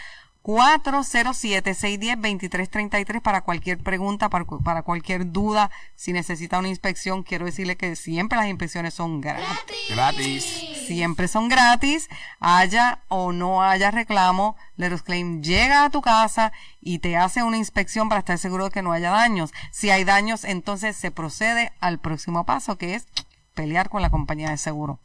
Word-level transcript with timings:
407-610-2333 0.49 3.21
para 3.21 3.43
cualquier 3.43 3.77
pregunta, 3.77 4.31
para, 4.31 4.47
para 4.47 4.83
cualquier 4.83 5.31
duda. 5.31 5.71
Si 5.95 6.15
necesita 6.15 6.59
una 6.59 6.69
inspección, 6.69 7.23
quiero 7.23 7.45
decirle 7.45 7.77
que 7.77 7.95
siempre 7.97 8.39
las 8.39 8.49
inspecciones 8.49 8.95
son 8.95 9.21
gratis 9.21 9.47
Gratis. 9.91 10.45
siempre 10.87 11.29
son 11.29 11.51
gratis, 11.51 12.09
haya 12.41 13.03
o 13.09 13.33
no 13.33 13.63
haya 13.63 13.91
reclamo, 13.91 14.57
Leros 14.77 15.03
Claim 15.03 15.43
llega 15.43 15.85
a 15.85 15.91
tu 15.91 16.01
casa 16.01 16.53
y 16.81 17.01
te 17.01 17.19
hace 17.19 17.43
una 17.43 17.59
inspección 17.59 18.09
para 18.09 18.21
estar 18.21 18.39
seguro 18.39 18.65
de 18.65 18.71
que 18.71 18.81
no 18.81 18.93
haya 18.93 19.11
daños. 19.11 19.53
Si 19.71 19.91
hay 19.91 20.05
daños, 20.05 20.45
entonces 20.45 20.97
se 20.97 21.11
procede 21.11 21.73
al 21.81 21.99
próximo 21.99 22.47
paso, 22.47 22.79
que 22.79 22.95
es 22.95 23.07
pelear 23.53 23.91
con 23.91 24.01
la 24.01 24.09
compañía 24.09 24.49
de 24.49 24.57
seguro. 24.57 24.99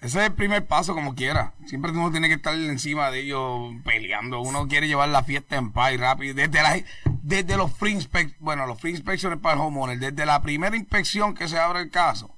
Ese 0.00 0.20
es 0.20 0.26
el 0.26 0.34
primer 0.34 0.64
paso, 0.66 0.94
como 0.94 1.14
quiera. 1.16 1.54
Siempre 1.66 1.90
uno 1.90 2.10
tiene 2.12 2.28
que 2.28 2.34
estar 2.34 2.54
encima 2.54 3.10
de 3.10 3.20
ellos 3.20 3.72
peleando. 3.84 4.40
Uno 4.40 4.68
quiere 4.68 4.86
llevar 4.86 5.08
la 5.08 5.24
fiesta 5.24 5.56
en 5.56 5.72
paz 5.72 5.92
y 5.92 5.96
rápido. 5.96 6.34
Desde, 6.34 6.62
la- 6.62 6.80
desde 7.22 7.56
los 7.56 7.72
free 7.72 7.94
inspec- 7.96 8.36
bueno, 8.38 8.66
los 8.66 8.80
free 8.80 8.92
inspections 8.92 9.40
para 9.40 9.56
el 9.56 9.60
homeowner, 9.60 9.98
desde 9.98 10.24
la 10.24 10.40
primera 10.40 10.76
inspección 10.76 11.34
que 11.34 11.48
se 11.48 11.58
abre 11.58 11.80
el 11.80 11.90
caso, 11.90 12.30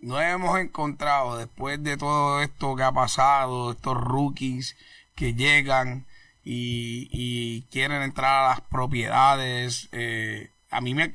no 0.00 0.20
hemos 0.20 0.58
encontrado, 0.58 1.38
después 1.38 1.82
de 1.82 1.96
todo 1.96 2.42
esto 2.42 2.74
que 2.76 2.82
ha 2.82 2.92
pasado, 2.92 3.70
estos 3.72 3.96
rookies 3.96 4.76
que 5.14 5.34
llegan 5.34 6.04
y, 6.42 7.08
y 7.12 7.62
quieren 7.70 8.02
entrar 8.02 8.44
a 8.44 8.48
las 8.50 8.60
propiedades, 8.60 9.88
eh, 9.92 10.50
a 10.70 10.80
mí 10.80 10.94
me... 10.94 11.12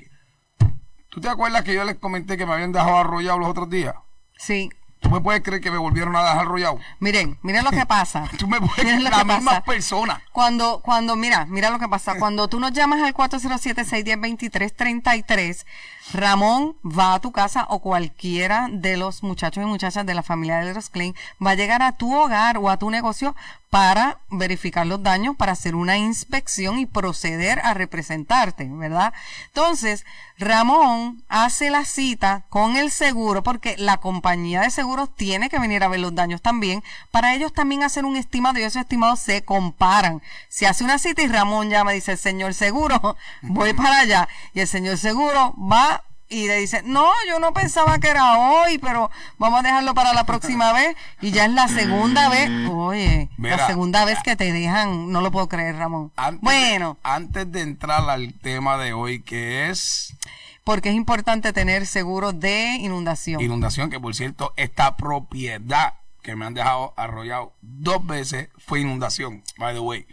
¿Tú 1.09 1.19
te 1.21 1.27
acuerdas 1.27 1.63
que 1.63 1.73
yo 1.73 1.83
les 1.83 1.97
comenté 1.97 2.37
que 2.37 2.45
me 2.45 2.53
habían 2.53 2.71
dejado 2.71 2.97
arrollado 2.97 3.37
los 3.37 3.49
otros 3.49 3.69
días? 3.69 3.95
Sí. 4.37 4.69
¿Tú 4.99 5.09
me 5.09 5.21
puedes 5.21 5.41
creer 5.41 5.61
que 5.61 5.71
me 5.71 5.77
volvieron 5.77 6.13
a 6.15 6.21
dejar 6.21 6.39
arrollado? 6.39 6.79
Miren, 6.99 7.39
miren 7.41 7.63
lo 7.63 7.71
que 7.71 7.85
pasa. 7.87 8.25
Tú 8.37 8.47
me 8.47 8.59
puedes 8.59 8.83
Miren 8.83 8.99
creer, 8.99 9.13
la 9.13 9.23
misma 9.23 9.63
persona. 9.63 10.21
Cuando, 10.31 10.81
cuando, 10.81 11.15
mira, 11.15 11.45
mira 11.45 11.69
lo 11.69 11.79
que 11.79 11.87
pasa. 11.87 12.15
Cuando 12.19 12.49
tú 12.49 12.59
nos 12.59 12.73
llamas 12.73 13.01
al 13.01 13.13
407-610-2333, 13.13 15.65
Ramón 16.13 16.75
va 16.83 17.13
a 17.13 17.19
tu 17.19 17.31
casa 17.31 17.65
o 17.69 17.79
cualquiera 17.79 18.67
de 18.71 18.97
los 18.97 19.23
muchachos 19.23 19.63
y 19.63 19.67
muchachas 19.67 20.05
de 20.05 20.13
la 20.13 20.23
familia 20.23 20.57
de 20.57 20.65
Leros 20.65 20.89
Klein 20.89 21.15
va 21.45 21.51
a 21.51 21.55
llegar 21.55 21.81
a 21.81 21.91
tu 21.91 22.15
hogar 22.15 22.57
o 22.57 22.69
a 22.69 22.77
tu 22.77 22.89
negocio 22.89 23.35
para 23.69 24.17
verificar 24.31 24.87
los 24.87 25.03
daños, 25.03 25.35
para 25.35 25.51
hacer 25.51 25.75
una 25.75 25.97
inspección 25.97 26.79
y 26.79 26.87
proceder 26.87 27.59
a 27.63 27.75
representarte, 27.75 28.67
¿verdad? 28.67 29.13
Entonces, 29.47 30.05
Ramón 30.39 31.21
hace 31.29 31.69
la 31.69 31.85
cita 31.85 32.45
con 32.49 32.77
el 32.77 32.89
seguro 32.89 33.43
porque 33.43 33.75
la 33.77 33.97
compañía 33.97 34.61
de 34.61 34.71
seguros 34.71 35.15
tiene 35.15 35.49
que 35.49 35.59
venir 35.59 35.83
a 35.83 35.87
ver 35.87 35.99
los 35.99 36.15
daños 36.15 36.41
también 36.41 36.83
para 37.11 37.35
ellos 37.35 37.53
también 37.53 37.83
hacer 37.83 38.05
un 38.05 38.17
estimado 38.17 38.57
y 38.57 38.63
esos 38.63 38.81
estimados 38.81 39.19
se 39.19 39.43
comparan. 39.43 40.21
Se 40.47 40.65
hace 40.65 40.83
una 40.83 40.97
cita 40.97 41.21
y 41.21 41.27
Ramón 41.27 41.69
llama 41.69 41.91
y 41.91 41.95
dice, 41.95 42.17
señor 42.17 42.53
seguro, 42.53 43.17
voy 43.41 43.73
para 43.73 43.99
allá. 43.99 44.27
Y 44.53 44.61
el 44.61 44.67
señor 44.67 44.97
seguro 44.97 45.53
va 45.57 45.98
y 46.29 46.47
le 46.47 46.57
dice, 46.57 46.83
no, 46.85 47.11
yo 47.27 47.39
no 47.39 47.53
pensaba 47.53 47.99
que 47.99 48.07
era 48.07 48.37
hoy, 48.37 48.77
pero 48.77 49.09
vamos 49.39 49.59
a 49.59 49.63
dejarlo 49.63 49.95
para 49.95 50.13
la 50.13 50.25
próxima 50.25 50.71
vez. 50.73 50.95
Y 51.21 51.31
ya 51.31 51.45
es 51.45 51.51
la 51.51 51.67
segunda 51.67 52.29
vez, 52.29 52.49
oye, 52.69 53.29
la 53.37 53.67
segunda 53.67 54.05
vez 54.05 54.19
que 54.23 54.35
te 54.35 54.53
dejan, 54.53 55.11
no 55.11 55.21
lo 55.21 55.31
puedo 55.31 55.49
creer, 55.49 55.75
Ramón. 55.75 56.11
Antes 56.15 56.41
Bueno, 56.41 56.97
De, 57.03 57.09
antes 57.09 57.51
de 57.51 57.61
entrar 57.61 58.07
al 58.09 58.33
tema 58.35 58.77
de 58.77 58.93
hoy, 58.93 59.21
que 59.23 59.69
es 59.69 60.15
porque 60.63 60.89
es 60.89 60.95
importante 60.95 61.51
tener 61.51 61.87
seguro 61.87 62.31
de 62.31 62.75
inundación. 62.75 63.41
inundación, 63.41 63.89
que 63.89 63.99
por 63.99 64.13
cierto, 64.13 64.53
esta 64.55 64.97
propiedad 64.97 65.95
que 66.21 66.35
me 66.35 66.45
han 66.45 66.53
dejado 66.53 66.93
arrollado 66.95 67.53
dos 67.61 68.05
veces 68.05 68.49
fue 68.59 68.81
inundación, 68.81 69.43
by 69.57 69.73
the 69.73 69.79
way. 69.79 70.05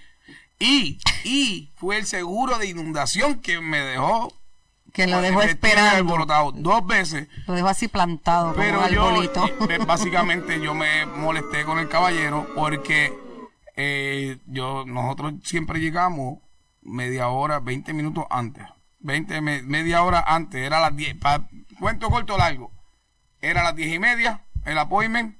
Y, 0.59 0.99
y 1.25 1.73
fue 1.77 1.99
el 1.99 2.07
seguro 2.07 2.57
de 2.57 2.69
inundación 2.69 3.41
que 3.41 3.61
me 3.61 3.81
dejó 3.81 4.33
que 4.97 5.07
lo 5.07 5.21
dejó 5.21 5.43
esperando. 5.43 6.25
dos 6.55 6.87
veces. 6.87 7.29
Lo 7.47 7.53
dejó 7.55 7.69
así 7.69 7.87
plantado 7.87 8.55
Pero 8.55 8.79
como 8.79 8.89
yo, 8.89 9.07
arbolito. 9.09 9.47
básicamente, 9.87 10.59
yo 10.61 10.75
me 10.75 11.05
molesté 11.05 11.65
con 11.65 11.79
el 11.79 11.89
caballero 11.89 12.47
porque 12.55 13.13
eh, 13.77 14.39
yo 14.47 14.85
nosotros 14.87 15.35
siempre 15.45 15.81
llegamos 15.81 16.39
media 16.81 17.29
hora, 17.29 17.61
20 17.61 17.93
minutos 17.93 18.25
antes. 18.31 18.65
20, 19.01 19.41
me- 19.43 19.63
media 19.63 20.03
hora 20.03 20.25
antes, 20.27 20.65
era 20.65 20.81
las 20.81 20.97
10. 20.97 21.17
pa- 21.17 21.47
cuento 21.79 22.09
corto 22.09 22.35
o 22.35 22.39
largo. 22.39 22.73
Era 23.43 23.63
las 23.63 23.77
10 23.77 23.95
y 23.95 23.99
media, 23.99 24.45
el 24.65 24.79
appointment. 24.79 25.37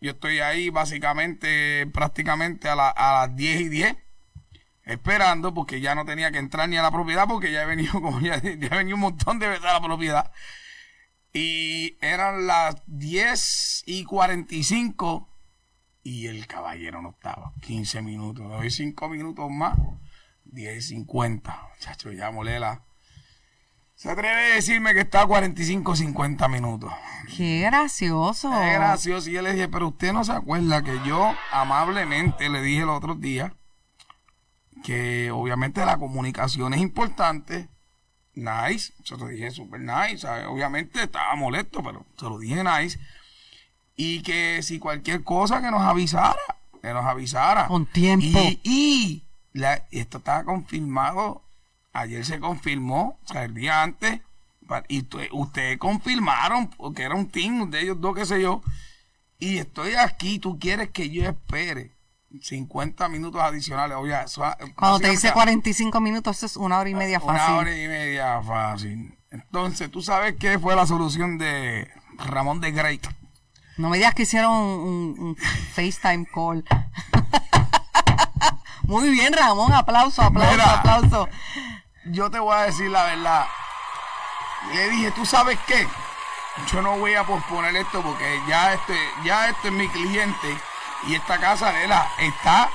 Yo 0.00 0.10
estoy 0.10 0.40
ahí 0.40 0.68
básicamente, 0.70 1.86
prácticamente 1.94 2.68
a, 2.68 2.74
la- 2.74 2.90
a 2.90 3.26
las 3.28 3.36
10 3.36 3.60
y 3.60 3.68
10 3.68 3.96
esperando 4.86 5.52
porque 5.52 5.80
ya 5.80 5.94
no 5.94 6.04
tenía 6.06 6.30
que 6.30 6.38
entrar 6.38 6.68
ni 6.68 6.76
a 6.76 6.82
la 6.82 6.90
propiedad 6.90 7.26
porque 7.26 7.52
ya 7.52 7.62
he 7.62 7.66
venido 7.66 7.92
como 8.00 8.20
ya, 8.20 8.40
ya 8.40 8.48
he 8.48 8.76
venido 8.76 8.94
un 8.94 9.02
montón 9.02 9.38
de 9.38 9.48
veces 9.48 9.64
a 9.66 9.74
la 9.74 9.82
propiedad. 9.82 10.32
Y 11.32 11.98
eran 12.00 12.46
las 12.46 12.76
10 12.86 13.82
y 13.86 14.04
45 14.04 15.28
y 16.02 16.28
el 16.28 16.46
caballero 16.46 17.02
no 17.02 17.10
estaba. 17.10 17.52
15 17.60 18.00
minutos, 18.00 18.46
le 18.48 18.54
doy 18.54 18.70
5 18.70 19.08
minutos 19.10 19.50
más 19.50 19.76
10 20.44 20.76
y 20.78 20.80
50 20.80 21.68
chacho 21.80 22.12
ya 22.12 22.30
molela. 22.30 22.82
Se 23.96 24.10
atreve 24.10 24.52
a 24.52 24.54
decirme 24.54 24.92
que 24.92 25.00
está 25.00 25.22
a 25.22 25.26
45 25.26 25.96
50 25.96 26.48
minutos 26.48 26.92
Qué 27.34 27.62
gracioso. 27.62 28.52
es 28.62 28.74
gracioso. 28.74 29.30
Y 29.30 29.32
yo 29.32 29.42
le 29.42 29.54
dije, 29.54 29.68
pero 29.68 29.88
usted 29.88 30.12
no 30.12 30.22
se 30.22 30.32
acuerda 30.32 30.82
que 30.82 31.00
yo 31.04 31.34
amablemente 31.50 32.48
le 32.50 32.60
dije 32.60 32.82
el 32.82 32.90
otro 32.90 33.14
día 33.14 33.54
que 34.86 35.32
obviamente 35.32 35.84
la 35.84 35.98
comunicación 35.98 36.72
es 36.72 36.80
importante. 36.80 37.68
Nice. 38.34 38.92
Se 39.02 39.16
lo 39.16 39.26
dije 39.26 39.50
super 39.50 39.80
nice. 39.80 40.24
Obviamente 40.46 41.02
estaba 41.02 41.34
molesto, 41.34 41.82
pero 41.82 42.06
se 42.16 42.24
lo 42.26 42.38
dije 42.38 42.62
nice. 42.62 42.96
Y 43.96 44.22
que 44.22 44.62
si 44.62 44.78
cualquier 44.78 45.24
cosa 45.24 45.60
que 45.60 45.72
nos 45.72 45.80
avisara, 45.82 46.38
que 46.80 46.92
nos 46.92 47.04
avisara. 47.04 47.66
Con 47.66 47.86
tiempo. 47.86 48.38
Y, 48.38 48.60
y 48.62 49.24
la- 49.54 49.82
esto 49.90 50.18
estaba 50.18 50.44
confirmado. 50.44 51.42
Ayer 51.92 52.24
se 52.24 52.38
confirmó, 52.38 53.18
o 53.24 53.32
sea, 53.32 53.42
el 53.42 53.54
día 53.54 53.82
antes. 53.82 54.20
Y 54.86 55.04
ustedes 55.32 55.78
confirmaron, 55.78 56.68
porque 56.68 57.02
era 57.02 57.16
un 57.16 57.28
team 57.28 57.70
de 57.72 57.80
ellos 57.82 58.00
dos, 58.00 58.14
qué 58.14 58.24
sé 58.24 58.40
yo. 58.40 58.62
Y 59.40 59.58
estoy 59.58 59.94
aquí, 59.94 60.38
tú 60.38 60.60
quieres 60.60 60.90
que 60.90 61.10
yo 61.10 61.24
espere 61.24 61.95
50 62.40 63.08
minutos 63.08 63.40
adicionales. 63.40 63.96
Oye, 63.96 64.14
eso, 64.24 64.42
Cuando 64.74 64.98
te 64.98 65.10
dice 65.10 65.28
básicamente 65.28 65.32
45 65.32 66.00
minutos, 66.00 66.36
eso 66.36 66.46
es 66.46 66.56
una 66.56 66.78
hora 66.78 66.88
y 66.88 66.94
media 66.94 67.20
fácil. 67.20 67.52
Una 67.52 67.56
hora 67.58 67.76
y 67.76 67.88
media 67.88 68.42
fácil. 68.42 69.18
Entonces, 69.30 69.90
¿tú 69.90 70.02
sabes 70.02 70.34
qué 70.38 70.58
fue 70.58 70.74
la 70.76 70.86
solución 70.86 71.38
de 71.38 71.90
Ramón 72.18 72.60
de 72.60 72.72
Grey? 72.72 73.00
No 73.76 73.90
me 73.90 73.98
digas 73.98 74.14
que 74.14 74.22
hicieron 74.22 74.52
un, 74.52 75.14
un 75.18 75.36
FaceTime 75.36 76.26
call. 76.32 76.64
Muy 78.82 79.10
bien, 79.10 79.32
Ramón. 79.32 79.72
Aplauso, 79.72 80.22
aplauso, 80.22 80.50
Mira. 80.52 80.78
aplauso. 80.78 81.28
Yo 82.06 82.30
te 82.30 82.38
voy 82.38 82.56
a 82.56 82.62
decir 82.62 82.90
la 82.90 83.04
verdad. 83.04 83.46
Le 84.72 84.90
dije, 84.90 85.10
¿tú 85.10 85.26
sabes 85.26 85.58
qué? 85.66 85.86
Yo 86.72 86.80
no 86.80 86.96
voy 86.98 87.14
a 87.14 87.24
posponer 87.24 87.76
esto 87.76 88.00
porque 88.02 88.40
ya 88.48 88.72
este, 88.72 88.96
ya 89.24 89.50
este 89.50 89.68
es 89.68 89.74
mi 89.74 89.88
cliente 89.88 90.56
y 91.06 91.14
esta 91.14 91.38
casa, 91.38 91.72
Lela, 91.72 92.08
está 92.18 92.70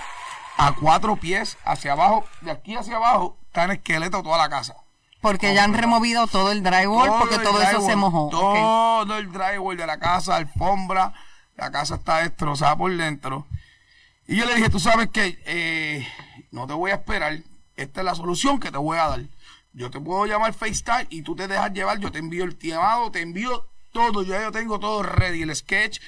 a 0.57 0.73
cuatro 0.73 1.15
pies 1.15 1.57
hacia 1.65 1.93
abajo, 1.93 2.25
de 2.41 2.51
aquí 2.51 2.75
hacia 2.75 2.97
abajo, 2.97 3.37
está 3.47 3.63
en 3.65 3.71
esqueleto 3.71 4.23
toda 4.23 4.37
la 4.37 4.49
casa. 4.49 4.75
Porque 5.21 5.53
ya 5.53 5.63
han 5.63 5.73
removido 5.73 6.25
todo 6.27 6.51
el 6.51 6.63
drywall 6.63 7.19
porque 7.19 7.35
el 7.35 7.43
todo 7.43 7.61
eso 7.61 7.81
se 7.81 7.95
mojó. 7.95 8.29
Todo 8.29 9.17
el 9.17 9.31
drywall 9.31 9.77
de 9.77 9.85
la 9.85 9.99
casa, 9.99 10.35
alfombra, 10.35 11.13
la 11.55 11.71
casa 11.71 11.95
está 11.95 12.17
destrozada 12.17 12.75
por 12.75 12.95
dentro. 12.95 13.45
Y 14.27 14.35
yo 14.37 14.45
le 14.45 14.55
dije, 14.55 14.69
tú 14.69 14.79
sabes 14.79 15.09
que 15.09 16.07
no 16.51 16.65
te 16.65 16.73
voy 16.73 16.91
a 16.91 16.95
esperar, 16.95 17.37
esta 17.75 18.01
es 18.01 18.05
la 18.05 18.15
solución 18.15 18.59
que 18.59 18.71
te 18.71 18.77
voy 18.77 18.97
a 18.97 19.07
dar. 19.07 19.21
Yo 19.73 19.89
te 19.91 19.99
puedo 19.99 20.25
llamar 20.25 20.53
FaceTime 20.53 21.07
y 21.09 21.21
tú 21.21 21.35
te 21.35 21.47
dejas 21.47 21.71
llevar, 21.71 21.99
yo 21.99 22.11
te 22.11 22.19
envío 22.19 22.43
el 22.43 22.57
llamado, 22.57 23.11
te 23.11 23.21
envío 23.21 23.67
todo, 23.93 24.23
ya 24.23 24.41
yo 24.41 24.51
tengo 24.51 24.79
todo 24.79 25.03
ready, 25.03 25.43
el 25.43 25.55
sketch, 25.55 25.99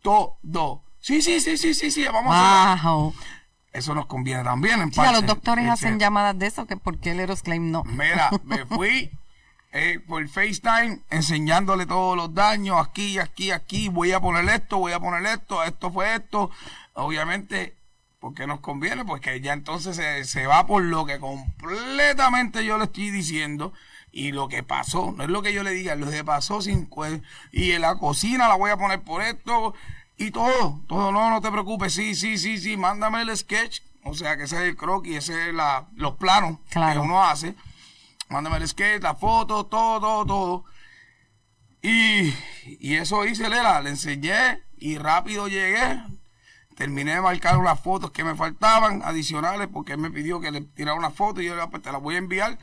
todo. 0.00 0.82
Sí, 1.02 1.20
sí, 1.20 1.40
sí, 1.40 1.58
sí, 1.58 1.74
sí, 1.74 1.90
sí, 1.90 2.04
vamos 2.04 2.32
a 2.34 2.72
hacer. 2.72 2.84
Wow. 2.84 3.14
Eso 3.72 3.94
nos 3.94 4.06
conviene 4.06 4.44
también 4.44 4.80
en 4.80 4.92
Sí, 4.92 5.00
a 5.00 5.04
los 5.06 5.12
parte. 5.14 5.26
doctores 5.26 5.68
hacen 5.68 5.98
llamadas 5.98 6.38
de 6.38 6.46
eso, 6.46 6.66
que 6.66 6.76
por 6.76 6.98
qué 6.98 7.10
el 7.10 7.20
Aerosclaim 7.20 7.70
no. 7.70 7.82
Mira, 7.84 8.30
me 8.44 8.64
fui 8.66 9.10
eh, 9.72 9.98
por 10.06 10.26
FaceTime 10.28 11.00
enseñándole 11.10 11.86
todos 11.86 12.16
los 12.16 12.32
daños, 12.34 12.76
aquí, 12.78 13.18
aquí, 13.18 13.50
aquí, 13.50 13.88
voy 13.88 14.12
a 14.12 14.20
poner 14.20 14.48
esto, 14.48 14.78
voy 14.78 14.92
a 14.92 15.00
poner 15.00 15.26
esto, 15.26 15.64
esto 15.64 15.90
fue 15.90 16.14
esto. 16.14 16.50
Obviamente, 16.94 17.74
porque 18.20 18.46
nos 18.46 18.60
conviene, 18.60 19.04
porque 19.04 19.40
ya 19.40 19.54
entonces 19.54 19.96
se, 19.96 20.24
se 20.24 20.46
va 20.46 20.66
por 20.66 20.84
lo 20.84 21.04
que 21.04 21.18
completamente 21.18 22.64
yo 22.64 22.78
le 22.78 22.84
estoy 22.84 23.10
diciendo 23.10 23.72
y 24.12 24.30
lo 24.32 24.46
que 24.46 24.62
pasó, 24.62 25.12
no 25.16 25.24
es 25.24 25.30
lo 25.30 25.42
que 25.42 25.54
yo 25.54 25.62
le 25.62 25.72
diga, 25.72 25.96
lo 25.96 26.10
que 26.10 26.22
pasó 26.22 26.60
sin 26.60 26.88
y 27.50 27.72
en 27.72 27.80
la 27.80 27.96
cocina 27.96 28.46
la 28.46 28.54
voy 28.56 28.70
a 28.70 28.76
poner 28.76 29.00
por 29.00 29.22
esto 29.22 29.74
y 30.16 30.30
todo, 30.30 30.80
todo, 30.88 31.10
no, 31.12 31.30
no 31.30 31.40
te 31.40 31.50
preocupes, 31.50 31.94
sí, 31.94 32.14
sí, 32.14 32.38
sí, 32.38 32.58
sí, 32.58 32.76
mándame 32.76 33.22
el 33.22 33.36
sketch, 33.36 33.80
o 34.04 34.14
sea 34.14 34.36
que 34.36 34.44
ese 34.44 34.56
es 34.56 34.62
el 34.62 34.76
croquis, 34.76 35.16
ese 35.16 35.48
es 35.48 35.54
la, 35.54 35.88
los 35.94 36.16
planos 36.16 36.58
Claro. 36.70 37.00
que 37.00 37.06
uno 37.06 37.22
hace, 37.24 37.54
mándame 38.28 38.58
el 38.58 38.68
sketch, 38.68 39.02
la 39.02 39.14
foto, 39.14 39.66
todo, 39.66 40.00
todo, 40.00 40.26
todo. 40.26 40.64
Y, 41.82 42.32
y 42.78 42.94
eso 42.94 43.24
hice, 43.24 43.48
Lela, 43.48 43.80
le 43.80 43.90
enseñé 43.90 44.62
y 44.78 44.98
rápido 44.98 45.48
llegué. 45.48 46.00
Terminé 46.76 47.14
de 47.14 47.20
marcar 47.20 47.58
unas 47.58 47.80
fotos 47.80 48.12
que 48.12 48.24
me 48.24 48.34
faltaban 48.34 49.02
adicionales 49.04 49.68
porque 49.72 49.92
él 49.92 49.98
me 49.98 50.10
pidió 50.10 50.40
que 50.40 50.50
le 50.52 50.60
tirara 50.62 50.96
una 50.96 51.10
foto 51.10 51.40
y 51.42 51.46
yo 51.46 51.50
le 51.54 51.60
dije, 51.60 51.70
pues 51.70 51.82
te 51.82 51.90
la 51.92 51.98
voy 51.98 52.14
a 52.14 52.18
enviar. 52.18 52.58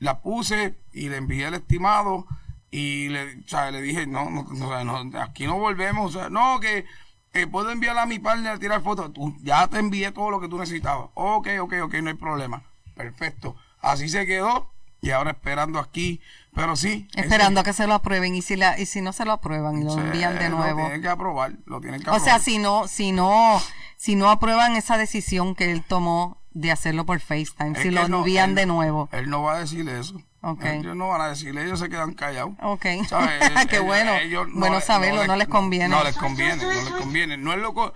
La 0.00 0.20
puse 0.20 0.76
y 0.92 1.08
le 1.08 1.16
envié 1.18 1.46
el 1.46 1.54
estimado 1.54 2.26
y 2.76 3.08
le, 3.08 3.36
o 3.36 3.46
sea, 3.48 3.70
le 3.70 3.80
dije, 3.82 4.06
no, 4.06 4.28
no, 4.30 4.44
no, 4.84 5.20
aquí 5.20 5.46
no 5.46 5.58
volvemos. 5.58 6.14
O 6.14 6.18
sea, 6.18 6.28
no, 6.30 6.58
que 6.60 6.84
eh, 7.32 7.46
puedo 7.46 7.70
enviarle 7.70 8.00
a 8.00 8.06
mi 8.06 8.18
partner 8.18 8.52
a 8.52 8.58
tirar 8.58 8.82
fotos. 8.82 9.12
Tú, 9.12 9.36
ya 9.42 9.66
te 9.68 9.78
envié 9.78 10.10
todo 10.12 10.30
lo 10.30 10.40
que 10.40 10.48
tú 10.48 10.58
necesitabas. 10.58 11.10
Ok, 11.14 11.48
ok, 11.60 11.74
ok, 11.84 11.94
no 12.02 12.08
hay 12.10 12.14
problema. 12.16 12.62
Perfecto. 12.94 13.56
Así 13.80 14.08
se 14.08 14.26
quedó 14.26 14.70
y 15.00 15.10
ahora 15.10 15.32
esperando 15.32 15.78
aquí. 15.78 16.20
Pero 16.54 16.76
sí. 16.76 17.08
ese- 17.12 17.22
Esperando 17.22 17.60
a 17.60 17.64
que 17.64 17.72
se 17.72 17.86
lo 17.86 17.94
aprueben 17.94 18.34
y 18.34 18.42
si 18.42 18.56
la 18.56 18.78
y 18.78 18.86
si 18.86 19.00
no 19.00 19.12
se 19.12 19.24
lo 19.24 19.32
aprueban 19.32 19.80
y 19.80 19.84
lo 19.84 19.98
envían 19.98 20.38
de 20.38 20.48
Lo 20.48 20.56
nuevo. 20.58 20.80
tienen 20.82 21.02
que 21.02 21.08
aprobar, 21.08 21.52
lo 21.66 21.80
tienen 21.80 22.00
que 22.02 22.10
O 22.10 22.14
sea, 22.14 22.34
aprobar. 22.36 22.40
si 22.40 22.58
no 22.58 22.86
si 22.88 23.12
no 23.12 23.60
si 23.96 24.14
no 24.16 24.30
aprueban 24.30 24.76
esa 24.76 24.96
decisión 24.96 25.54
que 25.54 25.70
él 25.72 25.82
tomó 25.86 26.38
de 26.52 26.70
hacerlo 26.70 27.04
por 27.06 27.18
FaceTime, 27.20 27.72
Es 27.76 27.82
si 27.82 27.90
lo 27.90 28.08
no, 28.08 28.18
envían 28.18 28.50
él- 28.50 28.56
de 28.56 28.66
nuevo. 28.66 29.08
Él 29.12 29.28
no 29.30 29.42
va 29.42 29.54
a 29.54 29.58
decir 29.60 29.88
eso. 29.88 30.20
Ok. 30.46 30.64
Ellos 30.64 30.94
no 30.94 31.08
van 31.08 31.22
a 31.22 31.28
decirle, 31.28 31.64
ellos 31.64 31.78
se 31.80 31.88
quedan 31.88 32.12
callados. 32.14 32.52
Ok. 32.62 32.84
¿Sabes? 33.08 33.66
Qué 33.70 33.78
bueno. 33.78 34.14
ellos 34.16 34.46
no 34.48 34.60
Bueno 34.60 34.76
les- 34.76 34.84
saberlo, 34.84 35.26
no 35.26 35.36
les 35.36 35.48
conviene. 35.48 35.88
No 35.88 36.04
les 36.04 36.16
conviene, 36.16 36.56
no 36.62 36.70
les 36.70 36.90
conviene. 36.90 37.36
No 37.38 37.52
es 37.52 37.58
loco. 37.60 37.92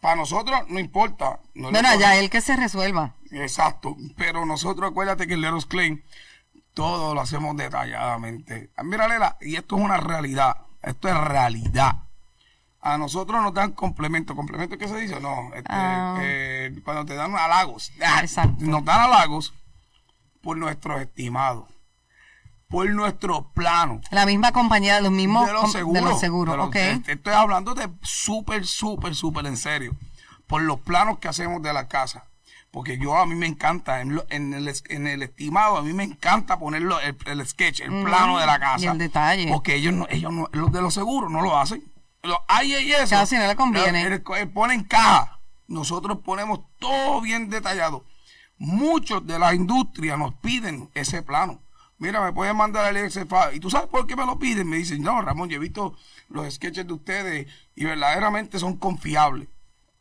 Para 0.00 0.16
nosotros 0.16 0.60
no 0.68 0.78
importa. 0.78 1.40
No 1.54 1.70
Bueno, 1.70 1.88
ya 1.98 2.16
él 2.16 2.30
que 2.30 2.40
se 2.40 2.54
resuelva. 2.56 3.14
Exacto. 3.32 3.96
Pero 4.16 4.44
nosotros, 4.46 4.90
acuérdate 4.90 5.26
que 5.26 5.34
el 5.34 5.40
Leros 5.40 5.66
Claim, 5.66 6.02
todo 6.74 7.14
lo 7.14 7.20
hacemos 7.22 7.56
detalladamente. 7.56 8.70
Mira, 8.84 9.08
Lela, 9.08 9.36
y 9.40 9.56
esto 9.56 9.76
es 9.76 9.82
una 9.82 9.96
realidad. 9.96 10.56
Esto 10.82 11.08
es 11.08 11.16
realidad. 11.16 12.02
A 12.82 12.98
nosotros 12.98 13.42
nos 13.42 13.52
dan 13.52 13.72
complemento. 13.72 14.36
¿Complemento 14.36 14.78
qué 14.78 14.86
se 14.86 14.96
dice? 14.98 15.18
No, 15.18 15.50
este, 15.54 15.64
Ah. 15.70 16.18
eh, 16.20 16.78
cuando 16.84 17.04
te 17.04 17.14
dan 17.14 17.34
halagos. 17.34 17.90
Ah, 18.04 18.20
Exacto. 18.22 18.54
Nos 18.64 18.84
dan 18.84 19.00
halagos 19.00 19.52
por 20.46 20.56
nuestros 20.56 21.00
estimados, 21.00 21.64
por 22.68 22.88
nuestro 22.88 23.50
plano. 23.52 24.00
La 24.12 24.24
misma 24.26 24.52
compañía 24.52 25.00
los 25.00 25.10
mismos 25.10 25.44
de 25.44 25.52
los 25.52 25.72
seguros. 25.72 26.02
de 26.04 26.08
los 26.08 26.20
seguros, 26.20 26.52
de 26.52 26.56
los- 26.58 26.66
ok. 26.68 26.72
te- 26.72 26.98
te 27.00 27.12
estoy 27.14 27.32
hablando 27.32 27.74
de 27.74 27.88
súper, 28.02 28.64
súper, 28.64 29.16
súper 29.16 29.44
en 29.46 29.56
serio. 29.56 29.96
Por 30.46 30.62
los 30.62 30.78
planos 30.78 31.18
que 31.18 31.26
hacemos 31.26 31.62
de 31.62 31.72
la 31.72 31.88
casa. 31.88 32.26
Porque 32.70 32.96
yo 32.96 33.16
a 33.16 33.26
mí 33.26 33.34
me 33.34 33.46
encanta, 33.46 34.00
en, 34.02 34.14
lo- 34.14 34.26
en 34.28 34.54
el, 34.54 34.68
es- 34.68 34.84
en 34.88 35.08
el 35.08 35.22
estimado, 35.24 35.78
a 35.78 35.82
mí 35.82 35.92
me 35.92 36.04
encanta 36.04 36.60
ponerlo, 36.60 37.00
el, 37.00 37.16
el 37.26 37.44
sketch, 37.44 37.80
el 37.80 38.04
plano 38.04 38.38
de 38.38 38.46
la 38.46 38.60
casa. 38.60 38.84
y 38.84 38.86
el 38.86 38.98
detalle. 38.98 39.48
Porque 39.48 39.74
ellos 39.74 39.94
no, 39.94 40.06
ellos 40.10 40.32
no, 40.32 40.48
los 40.52 40.70
de 40.70 40.80
los 40.80 40.94
seguros 40.94 41.28
no 41.28 41.40
lo 41.42 41.58
hacen. 41.58 41.82
Los 42.22 42.38
hay 42.46 42.72
y 42.76 42.92
eso. 42.92 43.16
Casi 43.16 43.36
no 43.36 43.48
le 43.48 43.56
conviene. 43.56 44.02
El- 44.02 44.22
ponen 44.52 44.84
caja. 44.84 45.40
Nosotros 45.66 46.18
ponemos 46.24 46.60
todo 46.78 47.20
bien 47.20 47.50
detallado. 47.50 48.04
Muchos 48.58 49.26
de 49.26 49.38
la 49.38 49.54
industria 49.54 50.16
nos 50.16 50.34
piden 50.34 50.88
ese 50.94 51.22
plano. 51.22 51.60
Mira, 51.98 52.22
me 52.22 52.32
pueden 52.32 52.56
mandar 52.56 52.94
el 52.94 53.10
XFA. 53.10 53.54
¿Y 53.54 53.60
tú 53.60 53.70
sabes 53.70 53.88
por 53.88 54.06
qué 54.06 54.16
me 54.16 54.26
lo 54.26 54.38
piden? 54.38 54.68
Me 54.68 54.76
dicen, 54.76 55.02
no, 55.02 55.20
Ramón, 55.22 55.48
yo 55.48 55.56
he 55.56 55.60
visto 55.60 55.96
los 56.28 56.54
sketches 56.54 56.86
de 56.86 56.92
ustedes 56.92 57.46
y 57.74 57.84
verdaderamente 57.84 58.58
son 58.58 58.76
confiables. 58.76 59.48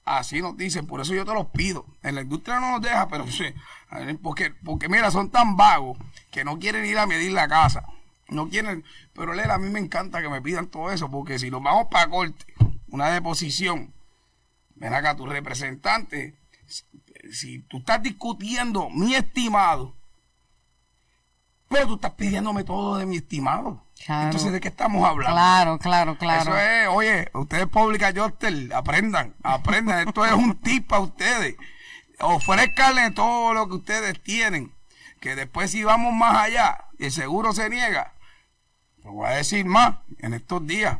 Así 0.03 0.41
nos 0.41 0.55
dicen, 0.55 0.85
por 0.85 1.01
eso 1.01 1.13
yo 1.13 1.25
te 1.25 1.33
los 1.33 1.47
pido. 1.47 1.85
En 2.03 2.15
la 2.15 2.21
industria 2.21 2.59
no 2.59 2.71
nos 2.71 2.81
deja, 2.81 3.07
pero 3.07 3.27
sí. 3.31 3.45
Porque, 4.21 4.51
porque 4.63 4.89
mira, 4.89 5.09
son 5.09 5.29
tan 5.29 5.55
vagos 5.55 5.97
que 6.31 6.43
no 6.43 6.59
quieren 6.59 6.85
ir 6.85 6.97
a 6.97 7.07
medir 7.07 7.31
la 7.31 7.47
casa. 7.47 7.85
No 8.27 8.49
quieren, 8.49 8.83
pero 9.13 9.33
Lela, 9.33 9.55
a 9.55 9.59
mí 9.59 9.69
me 9.69 9.79
encanta 9.79 10.21
que 10.21 10.29
me 10.29 10.41
pidan 10.41 10.67
todo 10.67 10.91
eso, 10.91 11.09
porque 11.11 11.37
si 11.37 11.51
nos 11.51 11.61
vamos 11.61 11.87
para 11.91 12.09
corte, 12.09 12.45
una 12.87 13.09
deposición, 13.09 13.93
ven 14.75 14.93
acá 14.93 15.15
tu 15.15 15.27
representante, 15.27 16.35
si, 17.31 17.59
tú 17.63 17.77
estás 17.77 18.01
discutiendo 18.01 18.89
mi 18.89 19.15
estimado, 19.15 19.95
pero 21.69 21.87
tú 21.87 21.95
estás 21.95 22.11
pidiéndome 22.13 22.63
todo 22.63 22.97
de 22.97 23.05
mi 23.05 23.17
estimado. 23.17 23.83
Claro. 24.05 24.25
Entonces, 24.25 24.51
¿de 24.51 24.59
qué 24.59 24.67
estamos 24.67 25.03
hablando? 25.03 25.35
Claro, 25.35 25.79
claro, 25.79 26.17
claro. 26.17 26.41
Eso 26.41 26.57
es, 26.57 26.87
oye, 26.89 27.29
ustedes 27.33 27.67
Pública 27.67 28.11
Yostel, 28.11 28.71
aprendan, 28.73 29.35
aprendan. 29.41 30.07
Esto 30.07 30.25
es 30.25 30.33
un 30.33 30.55
tip 30.55 30.87
para 30.87 31.01
ustedes. 31.01 31.55
Ofrezcanle 32.19 33.11
todo 33.11 33.53
lo 33.53 33.67
que 33.67 33.75
ustedes 33.75 34.21
tienen. 34.21 34.73
Que 35.19 35.35
después 35.35 35.71
si 35.71 35.83
vamos 35.83 36.13
más 36.13 36.35
allá 36.35 36.85
y 36.99 37.05
el 37.05 37.11
seguro 37.11 37.53
se 37.53 37.69
niega, 37.69 38.13
lo 39.03 39.13
voy 39.13 39.27
a 39.27 39.31
decir 39.31 39.65
más 39.65 39.97
en 40.19 40.33
estos 40.33 40.67
días. 40.67 40.99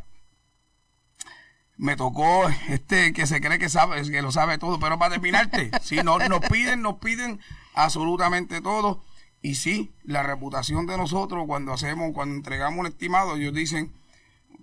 Me 1.78 1.96
tocó 1.98 2.48
este 2.70 3.12
que 3.14 3.28
se 3.28 3.42
cree 3.42 3.60
que 3.60 3.68
sabe, 3.70 4.02
que 4.10 4.22
lo 4.22 4.32
sabe 4.32 4.58
todo, 4.58 4.80
pero 4.80 4.98
para 4.98 5.12
terminarte, 5.16 5.72
si 5.82 5.98
no, 5.98 6.18
nos 6.20 6.40
piden, 6.42 6.82
nos 6.82 6.96
piden 7.00 7.40
absolutamente 7.74 8.62
todo. 8.62 9.04
Y 9.42 9.56
sí, 9.56 9.94
la 10.04 10.24
reputación 10.24 10.88
de 10.88 10.98
nosotros 10.98 11.44
cuando 11.46 11.74
hacemos, 11.74 12.12
cuando 12.14 12.36
entregamos 12.36 12.80
un 12.80 12.88
estimado, 12.88 13.36
ellos 13.36 13.54
dicen 13.54 13.94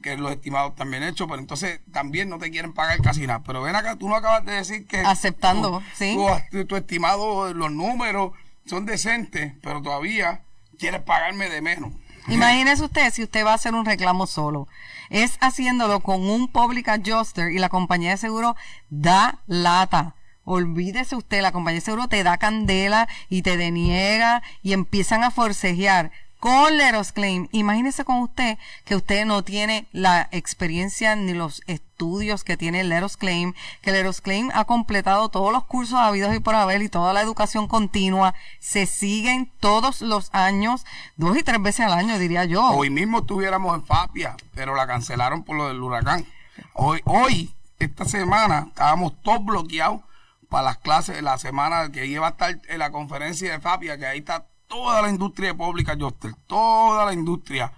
que 0.03 0.17
los 0.17 0.33
estimados 0.33 0.73
bien 0.89 1.05
hechos, 1.05 1.29
pero 1.29 1.39
entonces 1.39 1.81
también 1.93 2.29
no 2.29 2.39
te 2.39 2.51
quieren 2.51 2.73
pagar 2.73 3.01
casi 3.01 3.25
nada. 3.27 3.43
Pero 3.45 3.63
ven 3.63 3.77
acá, 3.77 3.95
tú 3.97 4.09
no 4.09 4.17
acabas 4.17 4.45
de 4.45 4.53
decir 4.55 4.87
que... 4.89 4.99
Aceptando, 4.99 5.79
tu- 5.79 5.85
sí. 5.95 6.17
Tu, 6.51 6.65
tu 6.67 6.75
estimado, 6.75 7.55
los 7.55 7.71
números 7.71 8.33
son 8.67 8.85
decentes, 8.85 9.53
pero 9.63 9.81
todavía 9.83 10.41
quieres 10.79 11.03
pagarme 11.03 11.49
de 11.49 11.61
menos. 11.63 11.93
Imagínese 12.29 12.85
usted 12.85 13.13
si 13.13 13.23
usted 13.23 13.45
va 13.45 13.53
a 13.53 13.55
hacer 13.55 13.75
un 13.75 13.85
reclamo 13.85 14.27
solo. 14.27 14.69
Es 15.11 15.37
haciéndolo 15.41 16.01
con 16.01 16.29
un 16.29 16.49
public 16.49 16.89
adjuster 16.89 17.51
y 17.51 17.59
la 17.59 17.69
compañía 17.69 18.11
de 18.11 18.17
seguro 18.17 18.57
da 18.91 19.41
lata. 19.47 20.15
Olvídese 20.45 21.17
usted, 21.17 21.43
la 21.43 21.53
compañía 21.53 21.81
de 21.81 21.85
seguro 21.85 22.09
te 22.09 22.23
da 22.25 22.39
candela 22.39 23.09
y 23.29 23.43
te 23.43 23.57
deniega 23.57 24.43
y 24.63 24.73
empiezan 24.73 25.23
a 25.25 25.31
forcejear. 25.31 26.11
Con 26.43 26.77
Leros 26.77 27.13
Claim. 27.13 27.47
Imagínese 27.53 28.05
con 28.05 28.19
usted 28.19 28.59
que 28.85 28.97
usted 28.97 29.25
no 29.27 29.45
tiene 29.45 29.87
la 29.93 30.29
experiencia 30.33 31.15
ni 31.15 31.35
los 31.35 31.63
estudios 31.69 32.43
que 32.43 32.57
tiene 32.57 32.83
Leros 32.83 33.17
Claim, 33.17 33.55
que 33.81 33.93
Leros 33.93 34.21
Claim 34.21 34.51
ha 34.53 34.65
completado 34.65 35.29
todos 35.29 35.53
los 35.53 35.63
cursos 35.67 36.01
habidos 36.01 36.35
y 36.35 36.41
por 36.41 36.57
haber 36.57 36.83
y 36.83 36.89
toda 36.89 37.13
la 37.13 37.21
educación 37.21 37.69
continua. 37.69 38.35
Se 38.59 38.87
siguen 38.87 39.53
todos 39.61 40.01
los 40.03 40.31
años, 40.35 40.85
dos 41.15 41.37
y 41.37 41.45
tres 41.45 41.63
veces 41.63 41.87
al 41.87 41.93
año, 41.93 42.19
diría 42.19 42.45
yo. 42.45 42.71
Hoy 42.71 42.91
mismo 42.91 43.21
estuviéramos 43.21 43.77
en 43.77 43.87
Fapia, 43.87 44.37
pero 44.53 44.75
la 44.75 44.89
cancelaron 44.89 45.45
por 45.45 45.57
lo 45.57 45.69
del 45.69 45.81
huracán. 45.81 46.27
Hoy, 46.73 47.03
hoy, 47.05 47.55
esta 47.79 48.05
semana, 48.05 48.65
estábamos 48.67 49.13
todos 49.23 49.45
bloqueados 49.45 50.01
para 50.49 50.65
las 50.65 50.79
clases, 50.79 51.23
la 51.23 51.39
semana 51.39 51.93
que 51.93 52.07
iba 52.07 52.27
a 52.27 52.31
estar 52.31 52.59
en 52.67 52.79
la 52.81 52.91
conferencia 52.91 53.53
de 53.53 53.61
Fapia, 53.61 53.97
que 53.97 54.07
ahí 54.07 54.19
está 54.19 54.49
toda 54.73 55.03
la 55.03 55.11
industria 55.11 55.55
pública, 55.55 55.97
Joster, 56.01 56.33
toda 56.47 57.05
la 57.05 57.13
industria. 57.13 57.73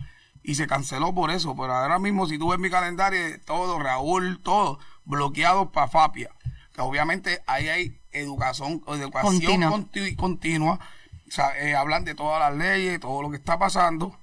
Y 0.44 0.54
se 0.54 0.66
canceló 0.66 1.12
por 1.14 1.30
eso. 1.30 1.56
Pero 1.56 1.74
ahora 1.74 1.98
mismo, 1.98 2.26
si 2.26 2.38
tú 2.38 2.50
ves 2.50 2.60
mi 2.60 2.70
calendario, 2.70 3.18
todo, 3.44 3.78
Raúl, 3.78 4.40
todo, 4.42 4.78
bloqueado 5.04 5.72
para 5.72 5.88
Fapia. 5.88 6.30
Que 6.72 6.82
obviamente 6.82 7.42
ahí 7.46 7.68
hay 7.68 8.00
educación, 8.12 8.82
educación 8.86 9.40
continua. 9.40 10.16
continua. 10.16 10.80
O 11.26 11.30
sea, 11.30 11.58
eh, 11.58 11.74
hablan 11.74 12.04
de 12.04 12.14
todas 12.14 12.38
las 12.38 12.56
leyes, 12.56 13.00
todo 13.00 13.22
lo 13.22 13.30
que 13.30 13.38
está 13.38 13.58
pasando. 13.58 14.16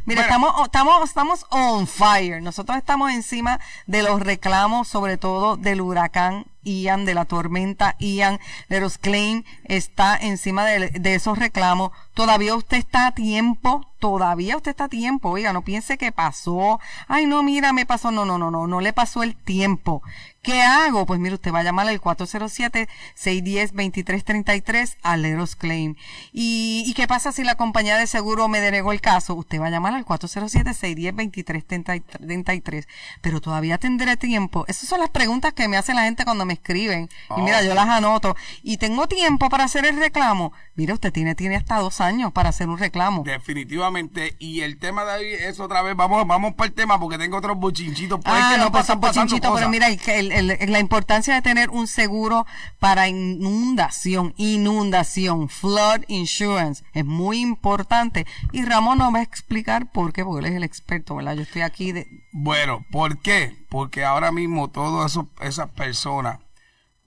Mira, 0.05 0.21
estamos, 0.21 0.53
estamos, 0.63 1.09
estamos 1.09 1.47
on 1.49 1.87
fire. 1.87 2.39
Nosotros 2.39 2.77
estamos 2.77 3.11
encima 3.11 3.59
de 3.87 4.03
los 4.03 4.19
reclamos, 4.19 4.87
sobre 4.87 5.17
todo 5.17 5.57
del 5.57 5.81
huracán 5.81 6.45
Ian, 6.63 7.05
de 7.05 7.13
la 7.13 7.25
tormenta 7.25 7.95
Ian. 7.99 8.39
Leros 8.67 8.97
Claim 8.97 9.43
está 9.63 10.17
encima 10.17 10.65
de, 10.65 10.89
de, 10.89 11.15
esos 11.15 11.37
reclamos. 11.37 11.91
Todavía 12.13 12.55
usted 12.55 12.77
está 12.77 13.07
a 13.07 13.11
tiempo, 13.13 13.85
todavía 13.99 14.57
usted 14.57 14.71
está 14.71 14.85
a 14.85 14.89
tiempo. 14.89 15.29
Oiga, 15.29 15.53
no 15.53 15.61
piense 15.61 15.97
que 15.97 16.11
pasó. 16.11 16.79
Ay, 17.07 17.25
no, 17.25 17.43
mira, 17.43 17.73
me 17.73 17.85
pasó. 17.85 18.11
No, 18.11 18.25
no, 18.25 18.37
no, 18.37 18.51
no, 18.51 18.67
no 18.67 18.81
le 18.81 18.93
pasó 18.93 19.23
el 19.23 19.35
tiempo. 19.35 20.01
¿Qué 20.47 20.61
hago? 20.61 21.05
Pues 21.05 21.19
mire, 21.19 21.35
usted 21.35 21.51
va 21.51 21.59
a 21.59 21.63
llamar 21.63 21.89
al 21.89 21.99
407-610-2333 21.99 24.95
a 25.03 25.17
Leros 25.17 25.57
Claim. 25.57 25.95
¿Y, 26.31 26.85
¿Y 26.87 26.93
qué 26.93 27.05
pasa 27.05 27.33
si 27.33 27.43
la 27.43 27.55
compañía 27.55 27.97
de 27.97 28.07
seguro 28.07 28.47
me 28.47 28.61
denegó 28.61 28.93
el 28.93 29.01
caso? 29.01 29.35
Usted 29.35 29.59
va 29.59 29.65
a 29.65 29.71
llamar 29.71 29.93
al 29.93 30.05
407-610-2333. 30.05 32.87
Pero 33.19 33.41
todavía 33.41 33.77
tendré 33.77 34.15
tiempo. 34.15 34.63
Esas 34.69 34.87
son 34.87 35.01
las 35.01 35.09
preguntas 35.09 35.51
que 35.51 35.67
me 35.67 35.75
hace 35.75 35.93
la 35.93 36.03
gente 36.03 36.23
cuando 36.23 36.45
me 36.45 36.53
escriben. 36.53 37.09
Y 37.35 37.41
mira, 37.41 37.61
yo 37.61 37.73
las 37.73 37.89
anoto. 37.89 38.37
¿Y 38.63 38.77
tengo 38.77 39.07
tiempo 39.07 39.49
para 39.49 39.65
hacer 39.65 39.85
el 39.85 39.99
reclamo? 39.99 40.53
Mire, 40.75 40.93
usted 40.93 41.11
tiene, 41.11 41.35
tiene 41.35 41.57
hasta 41.57 41.77
dos 41.79 41.99
años 41.99 42.31
para 42.31 42.47
hacer 42.49 42.69
un 42.69 42.77
reclamo. 42.77 43.23
Definitivamente. 43.23 44.37
Y 44.39 44.61
el 44.61 44.77
tema 44.77 45.03
de 45.03 45.11
ahí 45.11 45.27
es 45.27 45.59
otra 45.59 45.81
vez, 45.81 45.97
vamos, 45.97 46.25
vamos 46.25 46.53
para 46.53 46.69
el 46.69 46.73
tema 46.73 46.97
porque 46.97 47.17
tengo 47.17 47.35
otros 47.35 47.57
bochinchitos. 47.57 48.21
ah, 48.23 48.55
no, 48.57 48.71
pues 48.71 48.87
bochinchitos, 48.95 49.51
pero 49.53 49.67
mira, 49.67 49.89
el, 49.89 50.36
el 50.36 50.36
la 50.41 50.79
importancia 50.79 51.35
de 51.35 51.41
tener 51.41 51.69
un 51.69 51.87
seguro 51.87 52.45
para 52.79 53.07
inundación, 53.07 54.33
inundación, 54.37 55.49
flood 55.49 56.03
insurance, 56.07 56.83
es 56.93 57.05
muy 57.05 57.39
importante. 57.39 58.25
Y 58.51 58.65
Ramón 58.65 58.99
nos 58.99 59.13
va 59.13 59.19
a 59.19 59.23
explicar 59.23 59.91
por 59.91 60.13
qué, 60.13 60.23
porque 60.23 60.45
él 60.45 60.53
es 60.53 60.57
el 60.57 60.63
experto, 60.63 61.15
¿verdad? 61.15 61.35
Yo 61.35 61.43
estoy 61.43 61.61
aquí 61.61 61.91
de... 61.91 62.07
Bueno, 62.31 62.85
¿por 62.91 63.19
qué? 63.19 63.55
Porque 63.69 64.03
ahora 64.03 64.31
mismo 64.31 64.69
todas 64.69 65.17
esas 65.41 65.69
personas 65.69 66.39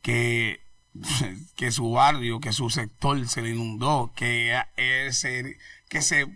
que, 0.02 0.60
que 1.56 1.70
su 1.72 1.92
barrio, 1.92 2.40
que 2.40 2.52
su 2.52 2.70
sector 2.70 3.26
se 3.28 3.42
le 3.42 3.50
inundó, 3.50 4.12
que, 4.14 4.60
ese, 4.76 5.56
que 5.88 6.02
se 6.02 6.26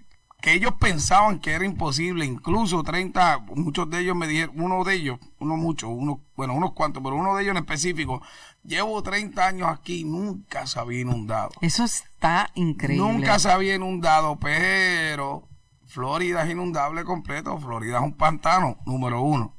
que 0.45 0.53
ellos 0.53 0.75
pensaban 0.79 1.39
que 1.39 1.53
era 1.53 1.65
imposible, 1.65 2.27
incluso 2.27 2.83
30, 2.83 3.47
muchos 3.57 3.89
de 3.89 4.01
ellos 4.01 4.15
me 4.15 4.27
dijeron, 4.27 4.61
uno 4.61 4.85
de 4.85 4.95
ellos, 4.95 5.19
uno 5.39 5.57
mucho, 5.57 5.89
uno, 5.89 6.21
bueno, 6.37 6.53
unos 6.53 6.73
cuantos, 6.73 7.03
pero 7.03 7.17
uno 7.17 7.35
de 7.35 7.45
ellos 7.45 7.53
en 7.53 7.63
específico, 7.63 8.21
llevo 8.63 9.03
30 9.03 9.47
años 9.47 9.69
aquí, 9.71 10.05
nunca 10.05 10.67
se 10.67 10.79
había 10.79 11.01
inundado. 11.01 11.49
Eso 11.63 11.85
está 11.85 12.51
increíble. 12.57 13.11
Nunca 13.11 13.39
se 13.39 13.51
había 13.51 13.77
inundado, 13.77 14.39
pero 14.39 15.49
Florida 15.87 16.45
es 16.45 16.51
inundable 16.51 17.05
completo, 17.05 17.59
Florida 17.59 17.97
es 17.97 18.05
un 18.05 18.13
pantano, 18.13 18.77
número 18.85 19.23
uno, 19.23 19.55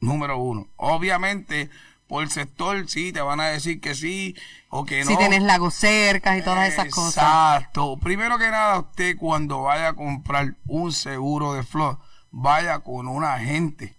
número 0.00 0.36
uno. 0.36 0.68
Obviamente, 0.76 1.70
por 2.06 2.22
el 2.22 2.30
sector 2.30 2.88
sí, 2.88 3.12
te 3.12 3.20
van 3.20 3.40
a 3.40 3.46
decir 3.46 3.80
que 3.80 3.94
sí 3.94 4.36
o 4.68 4.84
que 4.84 5.04
no. 5.04 5.10
Si 5.10 5.16
tienes 5.16 5.42
lagos 5.42 5.74
cerca 5.74 6.36
y 6.36 6.42
todas 6.42 6.68
esas 6.68 6.88
cosas. 6.90 7.24
Exacto. 7.24 7.96
Primero 7.96 8.38
que 8.38 8.50
nada, 8.50 8.80
usted 8.80 9.16
cuando 9.16 9.62
vaya 9.62 9.88
a 9.88 9.94
comprar 9.94 10.54
un 10.66 10.92
seguro 10.92 11.54
de 11.54 11.62
flor, 11.62 11.98
vaya 12.30 12.80
con 12.80 13.08
un 13.08 13.24
agente, 13.24 13.96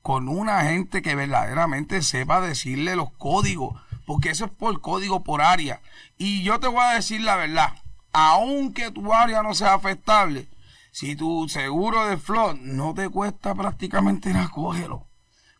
con 0.00 0.28
un 0.28 0.48
agente 0.48 1.02
que 1.02 1.14
verdaderamente 1.14 2.02
sepa 2.02 2.40
decirle 2.40 2.96
los 2.96 3.12
códigos, 3.12 3.80
porque 4.06 4.30
eso 4.30 4.46
es 4.46 4.50
por 4.50 4.80
código 4.80 5.22
por 5.22 5.42
área. 5.42 5.80
Y 6.16 6.42
yo 6.42 6.58
te 6.58 6.68
voy 6.68 6.82
a 6.82 6.94
decir 6.94 7.20
la 7.20 7.36
verdad, 7.36 7.74
aunque 8.12 8.90
tu 8.90 9.12
área 9.12 9.42
no 9.42 9.54
sea 9.54 9.74
afectable, 9.74 10.48
si 10.90 11.16
tu 11.16 11.48
seguro 11.48 12.06
de 12.06 12.16
flor 12.16 12.58
no 12.58 12.94
te 12.94 13.08
cuesta 13.08 13.54
prácticamente 13.54 14.32
nada, 14.32 14.48
cógelo 14.48 15.06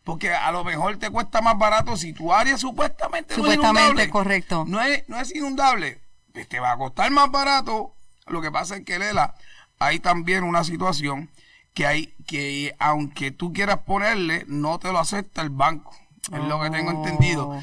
porque 0.03 0.33
a 0.33 0.51
lo 0.51 0.63
mejor 0.63 0.97
te 0.97 1.09
cuesta 1.09 1.41
más 1.41 1.57
barato 1.57 1.95
si 1.95 2.13
tu 2.13 2.33
área 2.33 2.57
supuestamente, 2.57 3.35
supuestamente 3.35 3.71
no 3.71 3.87
es 3.87 3.87
inundable. 3.87 4.09
correcto. 4.09 4.65
No 4.67 4.81
es, 4.81 5.07
no 5.07 5.19
es 5.19 5.33
inundable. 5.33 6.01
Pues 6.33 6.47
te 6.47 6.59
va 6.59 6.71
a 6.71 6.77
costar 6.77 7.09
más 7.11 7.31
barato. 7.31 7.95
Lo 8.27 8.41
que 8.41 8.51
pasa 8.51 8.77
es 8.77 8.85
que, 8.85 8.99
Lela, 8.99 9.35
hay 9.79 9.99
también 9.99 10.43
una 10.43 10.63
situación 10.63 11.29
que 11.73 11.87
hay 11.87 12.13
que, 12.27 12.75
aunque 12.79 13.31
tú 13.31 13.53
quieras 13.53 13.79
ponerle, 13.79 14.45
no 14.47 14.79
te 14.79 14.91
lo 14.91 14.99
acepta 14.99 15.41
el 15.41 15.49
banco. 15.49 15.95
Es 16.31 16.39
lo 16.39 16.61
que 16.61 16.69
tengo 16.69 16.91
entendido. 16.91 17.61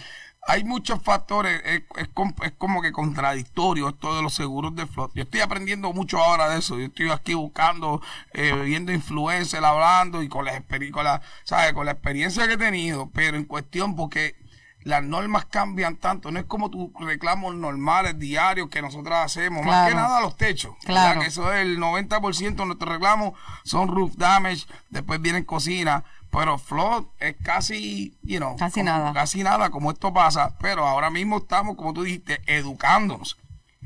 Hay 0.50 0.64
muchos 0.64 1.00
factores, 1.00 1.62
es, 1.64 2.08
como 2.58 2.82
que 2.82 2.90
contradictorio 2.90 3.88
esto 3.88 4.16
de 4.16 4.22
los 4.22 4.34
seguros 4.34 4.74
de 4.74 4.84
flot. 4.84 5.12
Yo 5.14 5.22
estoy 5.22 5.42
aprendiendo 5.42 5.92
mucho 5.92 6.18
ahora 6.18 6.48
de 6.48 6.58
eso. 6.58 6.76
Yo 6.76 6.86
estoy 6.86 7.08
aquí 7.10 7.34
buscando, 7.34 8.02
eh, 8.32 8.52
viendo 8.64 8.90
influencers 8.90 9.62
hablando 9.62 10.24
y 10.24 10.28
con 10.28 10.44
la, 10.44 10.60
con, 10.90 11.04
la, 11.04 11.22
con 11.72 11.86
la 11.86 11.92
experiencia 11.92 12.48
que 12.48 12.54
he 12.54 12.58
tenido, 12.58 13.08
pero 13.14 13.36
en 13.36 13.44
cuestión 13.44 13.94
porque 13.94 14.34
las 14.82 15.04
normas 15.04 15.44
cambian 15.44 15.94
tanto. 15.94 16.32
No 16.32 16.40
es 16.40 16.46
como 16.46 16.68
tus 16.68 16.90
reclamos 16.98 17.54
normales, 17.54 18.18
diarios 18.18 18.68
que 18.70 18.82
nosotros 18.82 19.14
hacemos. 19.16 19.64
Más 19.64 19.88
que 19.88 19.94
nada 19.94 20.20
los 20.20 20.36
techos. 20.36 20.74
Claro. 20.84 21.20
Que 21.20 21.28
eso 21.28 21.52
es 21.52 21.60
el 21.60 21.78
90% 21.78 22.56
de 22.56 22.66
nuestros 22.66 22.92
reclamos 22.92 23.34
son 23.62 23.86
roof 23.86 24.16
damage, 24.16 24.66
después 24.88 25.20
vienen 25.20 25.44
cocina 25.44 26.02
pero 26.30 26.58
flood 26.58 27.06
es 27.18 27.36
casi, 27.42 28.16
you 28.22 28.38
know, 28.38 28.56
casi 28.56 28.82
nada. 28.82 29.12
Casi 29.12 29.42
nada 29.42 29.70
como 29.70 29.90
esto 29.90 30.12
pasa, 30.12 30.56
pero 30.60 30.86
ahora 30.86 31.10
mismo 31.10 31.38
estamos, 31.38 31.76
como 31.76 31.92
tú 31.92 32.02
dijiste, 32.02 32.40
educándonos. 32.46 33.36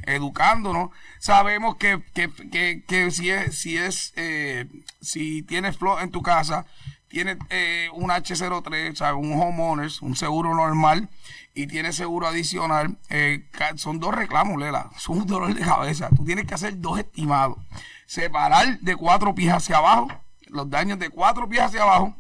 Educándonos. 0.07 0.91
Sabemos 1.19 1.77
que, 1.77 2.03
que, 2.13 2.31
que, 2.51 2.85
que 2.87 3.11
si 3.11 3.31
es, 3.31 3.59
si 3.59 3.79
es, 3.79 4.13
eh, 4.17 4.67
si 5.01 5.43
tienes 5.43 5.79
flood 5.79 6.03
en 6.03 6.11
tu 6.11 6.21
casa, 6.21 6.67
tienes 7.09 7.39
eh, 7.49 7.89
un 7.95 8.11
H03, 8.11 8.97
¿sabes? 8.97 9.23
un 9.23 9.41
homeowners, 9.41 10.03
un 10.03 10.17
seguro 10.17 10.55
normal, 10.55 11.09
y 11.55 11.69
tienes 11.69 11.97
seguro 11.97 12.27
adicional, 12.27 12.99
eh, 13.09 13.49
son 13.77 14.01
dos 14.01 14.15
reclamos, 14.15 14.59
Lela, 14.59 14.91
son 14.99 15.19
un 15.19 15.27
dolor 15.27 15.55
de 15.55 15.63
cabeza. 15.63 16.11
Tú 16.15 16.25
tienes 16.25 16.47
que 16.47 16.55
hacer 16.55 16.81
dos 16.81 16.99
estimados. 16.99 17.59
Separar 18.07 18.81
de 18.81 18.97
cuatro 18.97 19.35
pies 19.35 19.53
hacia 19.53 19.79
abajo, 19.79 20.09
los 20.49 20.69
daños 20.69 20.99
de 20.99 21.09
cuatro 21.09 21.49
pies 21.49 21.63
hacia 21.63 21.83
abajo, 21.83 22.17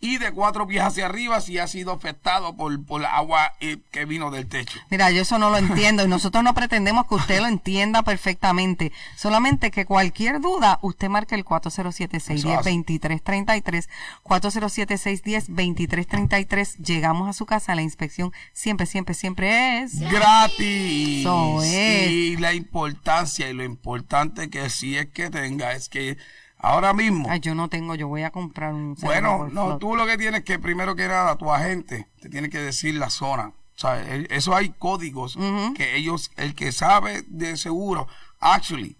y 0.00 0.18
de 0.18 0.32
cuatro 0.32 0.66
pies 0.66 0.82
hacia 0.82 1.06
arriba 1.06 1.40
si 1.40 1.58
ha 1.58 1.66
sido 1.66 1.92
afectado 1.92 2.56
por, 2.56 2.84
por 2.84 3.04
agua 3.04 3.54
eh, 3.60 3.78
que 3.90 4.04
vino 4.04 4.30
del 4.30 4.48
techo. 4.48 4.80
Mira, 4.90 5.10
yo 5.10 5.22
eso 5.22 5.38
no 5.38 5.50
lo 5.50 5.58
entiendo 5.58 6.04
y 6.04 6.08
nosotros 6.08 6.42
no 6.42 6.54
pretendemos 6.54 7.06
que 7.06 7.14
usted 7.14 7.40
lo 7.40 7.46
entienda 7.46 8.02
perfectamente. 8.02 8.92
Solamente 9.16 9.70
que 9.70 9.84
cualquier 9.84 10.40
duda, 10.40 10.78
usted 10.82 11.08
marque 11.08 11.34
el 11.34 11.44
407-610-2333. 11.44 13.88
407-610-2333. 14.24 16.76
Llegamos 16.78 17.28
a 17.28 17.32
su 17.32 17.46
casa. 17.46 17.74
La 17.74 17.82
inspección 17.82 18.32
siempre, 18.52 18.86
siempre, 18.86 19.14
siempre 19.14 19.82
es 19.82 19.98
gratis. 20.00 21.20
Eso 21.20 21.62
es. 21.62 22.10
Y 22.10 22.36
la 22.36 22.54
importancia 22.54 23.48
y 23.48 23.54
lo 23.54 23.64
importante 23.64 24.50
que 24.50 24.68
sí 24.70 24.96
es 24.96 25.06
que 25.06 25.30
tenga 25.30 25.72
es 25.72 25.88
que 25.88 26.16
ahora 26.62 26.94
mismo. 26.94 27.26
Ay, 27.28 27.40
yo 27.40 27.54
no 27.54 27.68
tengo, 27.68 27.94
yo 27.94 28.08
voy 28.08 28.22
a 28.22 28.30
comprar 28.30 28.72
un. 28.72 28.94
Bueno, 28.94 29.48
no, 29.52 29.78
tú 29.78 29.94
lo 29.96 30.06
que 30.06 30.16
tienes 30.16 30.42
que 30.44 30.58
primero 30.58 30.96
que 30.96 31.06
nada, 31.08 31.36
tu 31.36 31.52
agente 31.52 32.06
te 32.20 32.28
tiene 32.30 32.48
que 32.48 32.58
decir 32.60 32.94
la 32.94 33.10
zona. 33.10 33.48
O 33.48 33.78
sea, 33.82 34.00
el- 34.00 34.26
eso 34.30 34.54
hay 34.54 34.70
códigos 34.70 35.36
que 35.74 35.96
ellos, 35.96 36.30
el 36.36 36.54
que 36.54 36.72
sabe 36.72 37.22
de 37.26 37.56
seguro, 37.56 38.06
actually, 38.38 38.96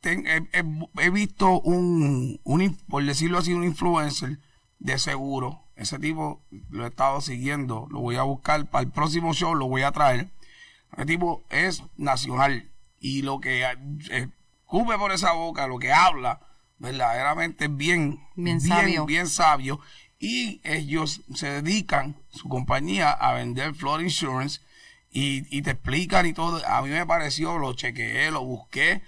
ten- 0.00 0.26
he, 0.26 0.36
he- 0.58 1.04
he 1.04 1.10
visto 1.10 1.60
un, 1.60 2.40
un, 2.44 2.76
por 2.88 3.04
decirlo 3.04 3.38
así, 3.38 3.52
un 3.54 3.64
influencer 3.64 4.38
de 4.78 4.98
seguro. 4.98 5.62
Ese 5.76 5.98
tipo 5.98 6.40
lo 6.70 6.84
he 6.84 6.88
estado 6.88 7.20
siguiendo, 7.20 7.86
lo 7.90 8.00
voy 8.00 8.16
a 8.16 8.22
buscar 8.22 8.64
para 8.66 8.82
el 8.84 8.90
próximo 8.90 9.34
show, 9.34 9.54
lo 9.54 9.68
voy 9.68 9.82
a 9.82 9.92
traer. 9.92 10.30
Ese 10.96 11.06
tipo 11.06 11.44
es 11.50 11.82
nacional 11.98 12.70
y 12.98 13.22
lo 13.22 13.40
que 13.40 13.62
eh, 14.10 14.28
cubre 14.64 14.96
por 14.96 15.12
esa 15.12 15.32
boca, 15.32 15.66
lo 15.66 15.78
que 15.78 15.92
habla, 15.92 16.40
verdaderamente 16.78 17.68
bien, 17.68 18.20
Bien 18.34 18.60
sabio. 18.60 19.06
bien 19.06 19.26
sabio. 19.28 19.80
Y 20.18 20.60
ellos 20.64 21.20
se 21.34 21.60
dedican, 21.62 22.16
su 22.30 22.48
compañía, 22.48 23.10
a 23.10 23.32
vender 23.34 23.74
flood 23.74 24.00
insurance 24.00 24.60
y, 25.10 25.44
y 25.56 25.62
te 25.62 25.72
explican 25.72 26.26
y 26.26 26.32
todo. 26.32 26.62
A 26.66 26.80
mí 26.82 26.88
me 26.88 27.04
pareció, 27.06 27.58
lo 27.58 27.74
chequeé, 27.74 28.30
lo 28.30 28.42
busqué 28.44 29.02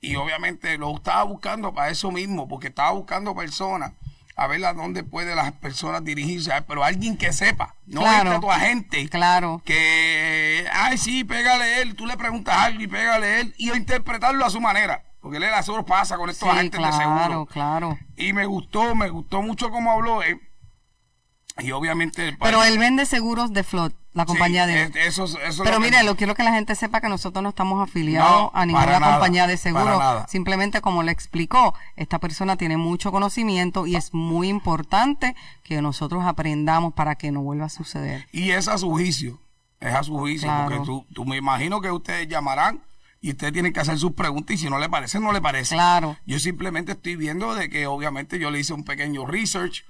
y 0.00 0.16
obviamente 0.16 0.76
lo 0.78 0.94
estaba 0.96 1.22
buscando 1.24 1.72
para 1.74 1.90
eso 1.90 2.10
mismo, 2.10 2.46
porque 2.48 2.68
estaba 2.68 2.90
buscando 2.92 3.34
personas 3.34 3.92
a 4.36 4.46
ver 4.48 4.64
a 4.64 4.72
dónde 4.74 5.04
pueden 5.04 5.36
las 5.36 5.52
personas 5.52 6.04
dirigirse, 6.04 6.50
pero 6.66 6.82
alguien 6.82 7.16
que 7.16 7.32
sepa, 7.32 7.74
no 7.86 8.00
Claro. 8.00 8.30
este 8.30 8.40
tu 8.40 8.50
agente 8.50 9.08
Claro. 9.08 9.62
que, 9.64 10.66
ay, 10.72 10.98
sí, 10.98 11.22
pégale 11.24 11.80
él, 11.82 11.94
tú 11.94 12.04
le 12.04 12.16
preguntas 12.16 12.54
algo 12.56 12.82
y 12.82 12.86
pégale 12.88 13.40
él, 13.40 13.54
y 13.58 13.70
a 13.70 13.76
interpretarlo 13.76 14.44
a 14.44 14.50
su 14.50 14.60
manera, 14.60 15.04
porque 15.24 15.38
él 15.38 15.44
solo 15.64 15.86
pasa 15.86 16.18
con 16.18 16.28
estos 16.28 16.46
Sí, 16.46 16.54
agentes 16.54 16.78
de 16.80 16.86
claro, 16.86 16.98
seguro. 17.02 17.46
claro. 17.46 17.98
Y 18.14 18.34
me 18.34 18.44
gustó, 18.44 18.94
me 18.94 19.08
gustó 19.08 19.40
mucho 19.40 19.70
cómo 19.70 19.90
habló, 19.90 20.22
eh, 20.22 20.38
y 21.58 21.70
obviamente... 21.70 22.36
pues, 22.36 22.50
Pero 22.50 22.62
él 22.64 22.78
vende 22.78 23.06
seguros 23.06 23.52
de 23.54 23.62
Flood, 23.64 23.92
la 24.12 24.24
sí, 24.24 24.26
compañía 24.26 24.66
de 24.66 24.82
él. 24.82 24.92
eso, 24.96 25.24
eso 25.24 25.38
es 25.40 25.56
Pero 25.58 25.70
lo 25.78 25.82
que- 25.82 25.90
mire, 25.90 26.02
lo 26.02 26.14
quiero 26.16 26.34
que 26.34 26.42
la 26.42 26.52
gente 26.52 26.74
sepa 26.74 27.00
que 27.00 27.08
nosotros 27.08 27.42
no 27.42 27.48
estamos 27.48 27.80
afiliados 27.82 28.28
No, 28.28 28.50
a 28.52 28.66
ninguna 28.66 28.98
nada, 28.98 29.12
compañía 29.12 29.46
de 29.46 29.56
seguro. 29.56 29.98
Simplemente 30.28 30.80
como 30.82 31.02
le 31.04 31.12
explicó, 31.12 31.72
esta 31.96 32.18
persona 32.18 32.56
tiene 32.56 32.76
mucho 32.76 33.10
conocimiento 33.10 33.86
y 33.86 33.96
es 33.96 34.12
muy 34.12 34.48
importante 34.48 35.34
que 35.62 35.80
nosotros 35.80 36.24
aprendamos 36.26 36.92
para 36.92 37.14
que 37.14 37.30
no 37.32 37.40
vuelva 37.40 37.66
a 37.66 37.70
suceder. 37.70 38.26
Y 38.30 38.50
es 38.50 38.68
a 38.68 38.76
su 38.76 38.90
juicio, 38.90 39.40
es 39.80 39.94
a 39.94 40.02
su 40.02 40.18
juicio, 40.18 40.48
Claro. 40.48 40.64
porque 40.68 40.84
tú, 40.84 41.06
tú 41.14 41.24
me 41.24 41.36
imagino 41.38 41.80
que 41.80 41.90
ustedes 41.90 42.28
llamarán 42.28 42.82
y 43.24 43.30
ustedes 43.30 43.54
tienen 43.54 43.72
que 43.72 43.80
hacer 43.80 43.98
sus 43.98 44.12
preguntas 44.12 44.54
y 44.54 44.58
si 44.58 44.68
no 44.68 44.78
le 44.78 44.90
parece, 44.90 45.18
no 45.18 45.32
le 45.32 45.40
parece. 45.40 45.76
Claro. 45.76 46.18
Yo 46.26 46.38
simplemente 46.38 46.92
estoy 46.92 47.16
viendo 47.16 47.54
de 47.54 47.70
que 47.70 47.86
obviamente 47.86 48.38
yo 48.38 48.50
le 48.50 48.60
hice 48.60 48.74
un 48.74 48.84
pequeño 48.84 49.24
research 49.24 49.86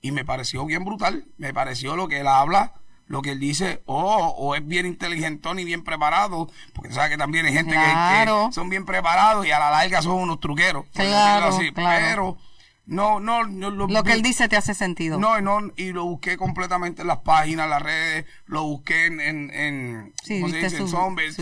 y 0.00 0.12
me 0.12 0.24
pareció 0.24 0.64
bien 0.64 0.84
brutal. 0.84 1.24
Me 1.36 1.52
pareció 1.52 1.96
lo 1.96 2.06
que 2.06 2.20
él 2.20 2.28
habla, 2.28 2.74
lo 3.08 3.22
que 3.22 3.32
él 3.32 3.40
dice, 3.40 3.82
oh, 3.86 4.32
o 4.38 4.54
es 4.54 4.64
bien 4.64 4.86
inteligentón 4.86 5.58
y 5.58 5.64
bien 5.64 5.82
preparado, 5.82 6.48
porque 6.74 6.90
tú 6.90 6.94
sabes 6.94 7.10
que 7.10 7.18
también 7.18 7.44
hay 7.46 7.54
gente 7.54 7.72
que- 7.74 7.80
Claro. 7.80 8.46
que, 8.50 8.54
son 8.54 8.68
bien 8.68 8.84
preparados 8.84 9.44
y 9.44 9.50
a 9.50 9.58
la 9.58 9.72
larga 9.72 10.00
son 10.00 10.20
unos 10.20 10.38
truqueros. 10.38 10.84
Claro, 10.94 11.58
claro. 11.74 12.06
Pero 12.06 12.38
no, 12.86 13.18
no, 13.20 13.44
no 13.44 13.70
Lo 13.88 14.02
que 14.04 14.12
él 14.12 14.22
dice 14.22 14.48
te 14.48 14.56
hace 14.56 14.72
sentido. 14.74 15.18
no, 15.18 15.40
no, 15.40 15.58
y 15.76 15.92
lo 15.92 16.04
busqué 16.04 16.36
completamente 16.36 17.02
en 17.02 17.08
las 17.08 17.18
páginas, 17.18 17.68
las 17.68 17.82
redes, 17.82 18.24
lo 18.46 18.62
busqué 18.62 19.06
en, 19.06 19.20
en, 19.20 19.50
en 19.52 20.12
Sí, 20.22 20.40
¿cómo 20.40 20.52
se 20.52 20.58
dice? 20.60 20.78
Su- 20.78 20.88
Zombies, 20.88 21.36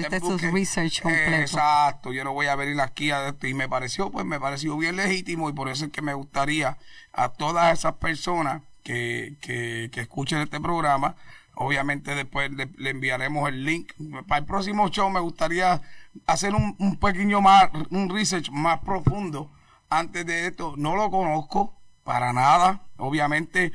research 0.52 1.02
completo. 1.02 1.32
exacto, 1.36 2.12
yo 2.12 2.24
no 2.24 2.32
voy 2.32 2.46
a 2.46 2.56
venir 2.56 2.80
aquí 2.80 3.10
a 3.10 3.28
esto 3.28 3.46
y 3.46 3.54
me 3.54 3.68
pareció, 3.68 4.10
pues 4.10 4.24
me 4.24 4.40
pareció 4.40 4.76
bien 4.78 4.96
legítimo 4.96 5.50
y 5.50 5.52
por 5.52 5.68
eso 5.68 5.84
es 5.84 5.90
que 5.92 6.02
me 6.02 6.14
gustaría 6.14 6.78
a 7.12 7.28
todas 7.28 7.78
esas 7.78 7.94
personas 7.94 8.62
que, 8.82 9.36
que, 9.40 9.90
que 9.92 10.00
escuchen 10.00 10.38
este 10.40 10.60
programa, 10.60 11.14
obviamente 11.54 12.14
después 12.14 12.50
le, 12.52 12.68
le 12.76 12.90
enviaremos 12.90 13.48
el 13.48 13.64
link. 13.64 13.92
Para 14.26 14.40
el 14.40 14.44
próximo 14.46 14.88
show 14.88 15.08
me 15.10 15.20
gustaría 15.20 15.80
hacer 16.26 16.54
un, 16.54 16.74
un 16.78 16.96
pequeño 16.96 17.40
más, 17.40 17.70
un 17.90 18.08
research 18.08 18.50
más 18.50 18.80
profundo 18.80 19.50
antes 19.98 20.26
de 20.26 20.46
esto. 20.46 20.74
No 20.76 20.96
lo 20.96 21.10
conozco 21.10 21.80
para 22.02 22.32
nada. 22.32 22.86
Obviamente 22.96 23.72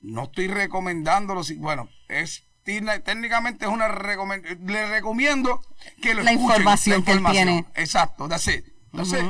no 0.00 0.24
estoy 0.24 0.48
recomendándolo. 0.48 1.42
Bueno, 1.58 1.88
es 2.08 2.46
técnicamente 2.64 3.64
es 3.64 3.70
una. 3.70 3.88
Le 3.88 4.88
recomiendo 4.88 5.62
que 6.02 6.14
lo 6.14 6.22
La 6.22 6.32
escuchen, 6.32 6.56
información 6.56 7.02
que 7.02 7.12
él 7.12 7.24
tiene. 7.30 7.64
Exacto, 7.74 8.28
that's 8.28 8.48
it. 8.48 8.64
That's 8.92 9.12
it. 9.12 9.24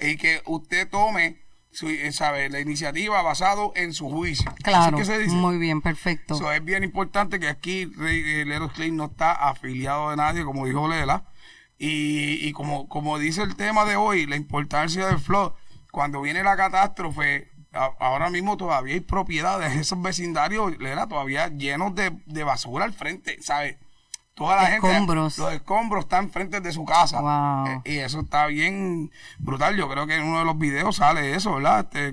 Y 0.00 0.16
que 0.16 0.42
usted 0.46 0.88
tome 0.88 1.40
su, 1.70 1.88
eh, 1.88 2.10
sabe, 2.12 2.48
la 2.50 2.60
iniciativa 2.60 3.22
basado 3.22 3.72
en 3.76 3.92
su 3.92 4.08
juicio. 4.10 4.52
Claro, 4.62 4.96
que 4.96 5.04
se 5.04 5.18
dice. 5.18 5.34
muy 5.34 5.58
bien, 5.58 5.80
perfecto. 5.80 6.34
So, 6.34 6.50
es 6.52 6.64
bien 6.64 6.82
importante 6.82 7.38
que 7.38 7.48
aquí 7.48 7.90
eh, 8.00 8.44
Leros 8.46 8.72
Clay 8.72 8.90
no 8.90 9.06
está 9.06 9.32
afiliado 9.32 10.10
de 10.10 10.16
nadie, 10.16 10.44
como 10.44 10.66
dijo 10.66 10.88
Lela. 10.88 11.24
Y, 11.78 12.46
y 12.46 12.52
como, 12.52 12.88
como 12.88 13.18
dice 13.18 13.42
el 13.42 13.56
tema 13.56 13.84
de 13.84 13.96
hoy, 13.96 14.26
la 14.26 14.36
importancia 14.36 15.06
del 15.06 15.18
flood, 15.18 15.52
cuando 15.92 16.20
viene 16.22 16.42
la 16.42 16.56
catástrofe, 16.56 17.50
a- 17.72 17.92
ahora 18.00 18.30
mismo 18.30 18.56
todavía 18.56 18.94
hay 18.94 19.00
propiedades, 19.00 19.74
esos 19.76 20.00
vecindarios, 20.02 20.78
Lela, 20.78 21.06
todavía 21.06 21.48
llenos 21.48 21.94
de, 21.94 22.10
de 22.26 22.44
basura 22.44 22.84
al 22.84 22.92
frente, 22.92 23.40
¿sabes? 23.42 23.76
Toda 24.34 24.56
la 24.56 24.74
Escombros. 24.74 25.34
gente, 25.34 25.42
los 25.50 25.52
escombros 25.60 26.04
están 26.04 26.30
frente 26.30 26.60
de 26.60 26.72
su 26.72 26.84
casa. 26.86 27.20
Wow. 27.20 27.66
Eh, 27.66 27.80
y 27.92 27.98
eso 27.98 28.20
está 28.20 28.46
bien 28.46 29.10
brutal. 29.38 29.76
Yo 29.76 29.86
creo 29.90 30.06
que 30.06 30.14
en 30.16 30.22
uno 30.24 30.38
de 30.38 30.44
los 30.46 30.56
videos 30.56 30.96
sale 30.96 31.34
eso, 31.34 31.56
¿verdad? 31.56 31.80
Este, 31.92 32.10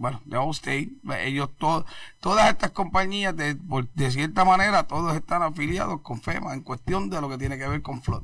bueno, 0.00 0.22
de 0.24 0.38
Allstate, 0.38 0.88
ellos 1.26 1.50
todos, 1.58 1.84
todas 2.20 2.48
estas 2.48 2.70
compañías, 2.70 3.36
de, 3.36 3.54
de 3.94 4.10
cierta 4.10 4.46
manera, 4.46 4.84
todos 4.84 5.14
están 5.14 5.42
afiliados 5.42 6.00
con 6.00 6.22
FEMA 6.22 6.54
en 6.54 6.62
cuestión 6.62 7.10
de 7.10 7.20
lo 7.20 7.28
que 7.28 7.36
tiene 7.36 7.58
que 7.58 7.68
ver 7.68 7.82
con 7.82 8.00
flood. 8.00 8.22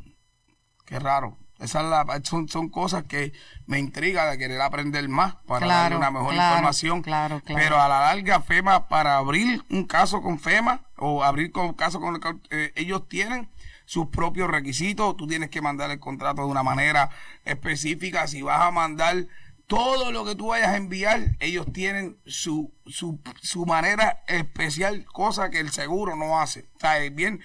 Qué 0.87 0.99
raro. 0.99 1.37
Esas 1.59 1.85
son, 2.25 2.49
son 2.49 2.71
cosas 2.71 3.05
que 3.05 3.35
me 3.67 3.79
intriga 3.79 4.25
de 4.31 4.39
querer 4.39 4.63
aprender 4.63 5.07
más 5.11 5.35
para 5.47 5.67
darle 5.67 5.97
Claro, 5.97 5.99
una 5.99 6.11
mejor 6.11 6.33
claro, 6.33 6.55
información. 6.55 7.03
claro, 7.03 7.43
claro. 7.45 7.63
Pero 7.63 7.79
a 7.79 7.89
la 7.89 8.01
larga, 8.01 8.41
FEMA, 8.41 8.89
para 8.89 9.19
abrir 9.19 9.63
un 9.69 9.85
caso 9.85 10.23
con 10.23 10.39
FEMA 10.39 10.81
o 10.97 11.23
abrir 11.25 11.53
con 11.53 11.75
caso 11.75 12.01
con 12.01 12.19
eh, 12.51 12.73
ellos 12.75 13.07
tienen 13.07 13.51
sus 13.85 14.07
propios 14.07 14.49
requisitos. 14.51 15.15
Tú 15.19 15.27
tienes 15.27 15.51
que 15.51 15.61
mandar 15.61 15.91
el 15.91 16.01
contrato 16.01 16.41
de 16.41 16.49
una 16.49 16.63
manera 16.63 17.11
específica. 17.45 18.27
Si 18.29 18.41
vas 18.41 18.63
a 18.63 18.71
mandar 18.71 19.27
todo 19.67 20.13
lo 20.13 20.25
que 20.25 20.37
tú 20.37 20.49
vayas 20.49 20.69
a 20.69 20.77
enviar, 20.77 21.37
ellos 21.41 21.67
tienen 21.73 22.19
su, 22.25 22.73
su, 22.87 23.67
manera 23.67 24.23
especial, 24.29 25.05
cosa 25.07 25.51
que 25.51 25.59
el 25.59 25.71
seguro 25.71 26.15
no 26.15 26.41
hace. 26.41 26.69
O 26.83 27.15
bien, 27.15 27.41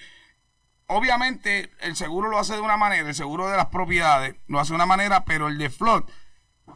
obviamente 0.86 1.70
el 1.80 1.96
seguro 1.96 2.28
lo 2.28 2.38
hace 2.38 2.54
de 2.54 2.60
una 2.60 2.76
manera, 2.76 3.08
el 3.08 3.14
seguro 3.14 3.48
de 3.48 3.56
las 3.56 3.66
propiedades 3.66 4.36
lo 4.46 4.60
hace 4.60 4.70
de 4.70 4.76
una 4.76 4.86
manera, 4.86 5.24
pero 5.24 5.48
el 5.48 5.58
de 5.58 5.70
flood 5.70 6.04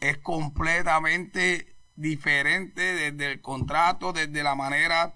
es 0.01 0.17
completamente 0.17 1.77
diferente 1.95 2.81
desde 2.81 3.31
el 3.31 3.41
contrato, 3.41 4.13
desde 4.13 4.43
la 4.43 4.55
manera, 4.55 5.15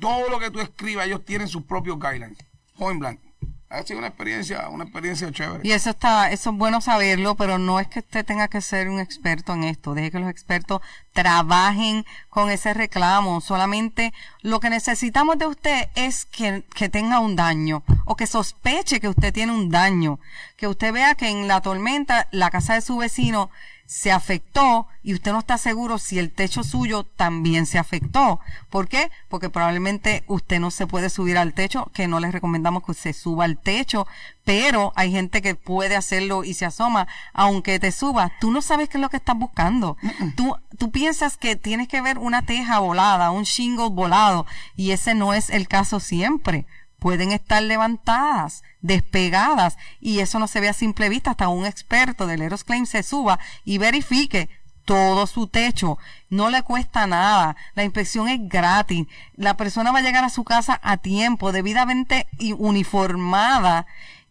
todo 0.00 0.28
lo 0.30 0.38
que 0.38 0.50
tú 0.50 0.60
escribas, 0.60 1.06
ellos 1.06 1.24
tienen 1.24 1.48
sus 1.48 1.64
propios 1.64 1.98
guidelines. 1.98 2.38
Point 2.76 2.98
blank. 2.98 3.25
Ha 3.68 3.82
sido 3.82 3.98
una 3.98 4.08
experiencia, 4.08 4.68
una 4.68 4.84
experiencia 4.84 5.32
chévere. 5.32 5.60
Y 5.64 5.72
eso 5.72 5.90
está, 5.90 6.30
eso 6.30 6.50
es 6.50 6.56
bueno 6.56 6.80
saberlo, 6.80 7.34
pero 7.34 7.58
no 7.58 7.80
es 7.80 7.88
que 7.88 7.98
usted 7.98 8.24
tenga 8.24 8.46
que 8.46 8.60
ser 8.60 8.88
un 8.88 9.00
experto 9.00 9.54
en 9.54 9.64
esto. 9.64 9.92
Deje 9.92 10.12
que 10.12 10.20
los 10.20 10.30
expertos 10.30 10.80
trabajen 11.12 12.04
con 12.28 12.50
ese 12.50 12.74
reclamo. 12.74 13.40
Solamente 13.40 14.12
lo 14.42 14.60
que 14.60 14.70
necesitamos 14.70 15.38
de 15.38 15.46
usted 15.46 15.88
es 15.96 16.26
que, 16.26 16.64
que 16.74 16.88
tenga 16.88 17.18
un 17.18 17.34
daño 17.34 17.82
o 18.04 18.14
que 18.14 18.28
sospeche 18.28 19.00
que 19.00 19.08
usted 19.08 19.32
tiene 19.32 19.52
un 19.52 19.68
daño. 19.68 20.20
Que 20.56 20.68
usted 20.68 20.92
vea 20.92 21.16
que 21.16 21.28
en 21.28 21.48
la 21.48 21.60
tormenta 21.60 22.28
la 22.30 22.50
casa 22.50 22.74
de 22.74 22.82
su 22.82 22.96
vecino 22.98 23.50
se 23.86 24.10
afectó 24.10 24.88
y 25.02 25.14
usted 25.14 25.32
no 25.32 25.38
está 25.38 25.58
seguro 25.58 25.98
si 25.98 26.18
el 26.18 26.32
techo 26.32 26.64
suyo 26.64 27.04
también 27.04 27.66
se 27.66 27.78
afectó. 27.78 28.40
¿Por 28.68 28.88
qué? 28.88 29.10
Porque 29.28 29.48
probablemente 29.48 30.24
usted 30.26 30.58
no 30.58 30.70
se 30.70 30.86
puede 30.86 31.08
subir 31.08 31.38
al 31.38 31.54
techo, 31.54 31.90
que 31.94 32.08
no 32.08 32.20
les 32.20 32.32
recomendamos 32.32 32.82
que 32.84 32.94
se 32.94 33.12
suba 33.12 33.44
al 33.44 33.58
techo, 33.58 34.06
pero 34.44 34.92
hay 34.96 35.12
gente 35.12 35.40
que 35.40 35.54
puede 35.54 35.96
hacerlo 35.96 36.44
y 36.44 36.54
se 36.54 36.66
asoma, 36.66 37.06
aunque 37.32 37.78
te 37.78 37.92
suba, 37.92 38.32
tú 38.40 38.50
no 38.50 38.60
sabes 38.60 38.88
qué 38.88 38.98
es 38.98 39.02
lo 39.02 39.08
que 39.08 39.16
estás 39.16 39.38
buscando. 39.38 39.96
Tú, 40.36 40.56
tú 40.78 40.90
piensas 40.90 41.36
que 41.36 41.56
tienes 41.56 41.88
que 41.88 42.00
ver 42.00 42.18
una 42.18 42.42
teja 42.42 42.80
volada, 42.80 43.30
un 43.30 43.44
shingle 43.44 43.90
volado, 43.90 44.46
y 44.74 44.90
ese 44.90 45.14
no 45.14 45.32
es 45.32 45.50
el 45.50 45.68
caso 45.68 46.00
siempre 46.00 46.66
pueden 46.98 47.32
estar 47.32 47.62
levantadas, 47.62 48.62
despegadas, 48.80 49.76
y 50.00 50.20
eso 50.20 50.38
no 50.38 50.48
se 50.48 50.60
ve 50.60 50.68
a 50.68 50.72
simple 50.72 51.08
vista 51.08 51.32
hasta 51.32 51.48
un 51.48 51.66
experto 51.66 52.26
del 52.26 52.42
Eros 52.42 52.64
Claim 52.64 52.86
se 52.86 53.02
suba 53.02 53.38
y 53.64 53.78
verifique 53.78 54.48
todo 54.84 55.26
su 55.26 55.48
techo. 55.48 55.98
No 56.30 56.48
le 56.48 56.62
cuesta 56.62 57.06
nada. 57.06 57.56
La 57.74 57.84
inspección 57.84 58.28
es 58.28 58.48
gratis. 58.48 59.06
La 59.34 59.56
persona 59.56 59.92
va 59.92 59.98
a 59.98 60.02
llegar 60.02 60.24
a 60.24 60.30
su 60.30 60.44
casa 60.44 60.80
a 60.82 60.96
tiempo, 60.96 61.52
debidamente 61.52 62.26
uniformada 62.56 63.86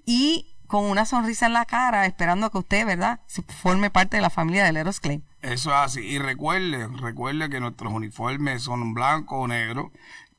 y 0.06 0.56
con 0.68 0.86
una 0.86 1.06
sonrisa 1.06 1.46
en 1.46 1.54
la 1.54 1.66
cara, 1.66 2.06
esperando 2.06 2.50
que 2.50 2.58
usted, 2.58 2.86
¿verdad?, 2.86 3.20
forme 3.62 3.92
parte 3.92 4.18
de 4.18 4.22
la 4.22 4.30
familia 4.32 4.64
del 4.64 4.78
Eros 4.78 5.00
Claim. 5.00 5.22
Eso 5.42 5.70
es 5.70 5.76
así. 5.76 6.02
Y 6.02 6.18
recuerde, 6.18 6.88
recuerde 6.88 7.50
que 7.50 7.60
nuestros 7.60 7.94
uniformes 7.94 8.64
son 8.64 8.96
blanco 8.96 9.38
o 9.38 9.48
negro 9.48 9.92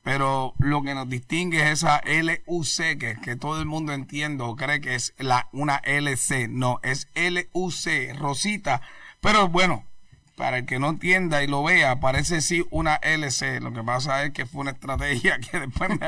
pero 0.07 0.53
lo 0.59 0.83
que 0.83 0.95
nos 0.95 1.09
distingue 1.09 1.61
es 1.63 1.83
esa 1.83 2.01
LUC, 2.05 2.97
que, 2.97 3.17
que 3.21 3.35
todo 3.35 3.59
el 3.59 3.65
mundo 3.65 3.91
entiende 3.91 4.41
o 4.41 4.55
cree 4.55 4.79
que 4.79 4.95
es 4.95 5.13
la, 5.17 5.49
una 5.51 5.81
LC. 5.83 6.47
No, 6.47 6.79
es 6.81 7.09
LUC, 7.13 8.17
Rosita. 8.17 8.81
Pero 9.19 9.49
bueno, 9.49 9.83
para 10.37 10.59
el 10.59 10.65
que 10.67 10.77
no 10.77 10.89
entienda 10.89 11.41
y 11.41 11.47
lo 11.47 11.63
vea, 11.63 11.99
parece 11.99 12.41
sí 12.41 12.63
una 12.69 12.97
LC. 12.97 13.59
Lo 13.59 13.73
que 13.73 13.83
pasa 13.83 14.23
es 14.23 14.33
que 14.33 14.45
fue 14.45 14.61
una 14.61 14.71
estrategia 14.71 15.39
que 15.51 15.59
después 15.59 15.89
me, 15.89 16.07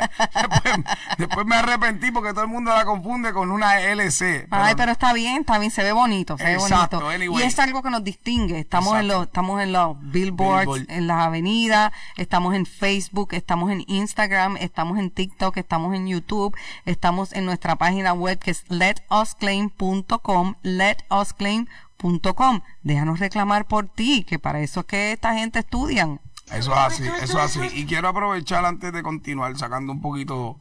después, 1.18 1.46
me 1.48 1.56
arrepentí 1.56 2.12
porque 2.12 2.30
todo 2.32 2.44
el 2.44 2.50
mundo 2.50 2.72
la 2.72 2.86
confunde 2.86 3.34
con 3.34 3.50
una 3.50 3.82
LC. 3.82 4.48
Ay, 4.52 4.76
pero 4.78 4.92
está 4.92 5.14
bien, 5.14 5.42
está 5.42 5.58
bien, 5.58 5.72
se 5.72 5.82
ve 5.82 5.92
bonito, 5.92 6.38
se 6.38 6.44
ve 6.44 6.58
bonito. 6.58 7.40
Y 7.40 7.42
es 7.42 7.58
algo 7.58 7.82
que 7.82 7.90
nos 7.90 8.04
distingue. 8.04 8.60
Estamos 8.60 9.00
en 9.00 9.08
los, 9.08 9.24
estamos 9.26 9.64
en 9.64 9.74
los 9.74 9.98
billboards, 10.00 10.88
en 10.90 11.08
las 11.08 11.26
avenidas, 11.26 11.92
estamos 12.16 12.54
en 12.54 12.68
Facebook, 12.68 13.30
estamos 13.32 13.72
en 13.72 13.84
Instagram, 13.88 14.58
estamos 14.58 15.00
en 15.00 15.10
TikTok, 15.10 15.58
estamos 15.58 15.96
en 15.96 16.08
YouTube, 16.08 16.56
estamos 16.86 17.34
en 17.34 17.46
nuestra 17.46 17.78
página 17.78 18.14
web 18.14 18.38
que 18.38 18.52
es 18.52 18.64
letusclaim.com, 18.70 20.54
letusclaim.com 20.62 21.89
Com. 22.36 22.62
Déjanos 22.82 23.20
reclamar 23.20 23.68
por 23.68 23.88
ti, 23.88 24.24
que 24.24 24.40
para 24.40 24.62
eso 24.62 24.82
es 24.82 24.86
que 24.86 25.12
esta 25.12 25.34
gente 25.34 25.60
estudian. 25.60 26.22
Eso 26.52 26.72
es 26.72 26.78
así, 26.78 27.04
eso 27.22 27.40
es 27.40 27.58
así. 27.58 27.60
Y 27.74 27.86
quiero 27.86 28.08
aprovechar 28.08 28.66
antes 28.66 28.92
de 28.94 29.04
continuar 29.04 29.58
sacando 29.58 29.92
un 29.92 30.02
poquito 30.02 30.58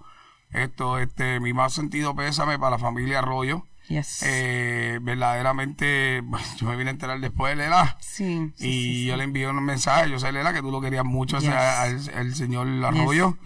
esto, 0.50 0.98
este, 0.98 1.40
mi 1.40 1.52
más 1.52 1.72
sentido 1.72 2.14
pésame 2.14 2.58
para 2.58 2.72
la 2.72 2.78
familia 2.78 3.20
Arroyo. 3.20 3.64
Eh, 4.22 4.98
verdaderamente, 5.00 6.22
yo 6.58 6.66
me 6.66 6.76
vine 6.76 6.90
a 6.90 6.92
enterar 6.92 7.20
después 7.20 7.56
de 7.56 7.64
Lela. 7.64 7.96
Sí, 8.00 8.52
y 8.58 9.06
yo 9.06 9.16
le 9.16 9.24
envié 9.24 9.48
un 9.48 9.62
mensaje. 9.64 10.10
Yo 10.10 10.18
sé, 10.18 10.30
Lela, 10.32 10.52
que 10.52 10.60
tú 10.60 10.70
lo 10.70 10.80
querías 10.80 11.04
mucho, 11.04 11.38
al, 11.38 12.34
señor 12.34 12.68
Arroyo. 12.84 13.38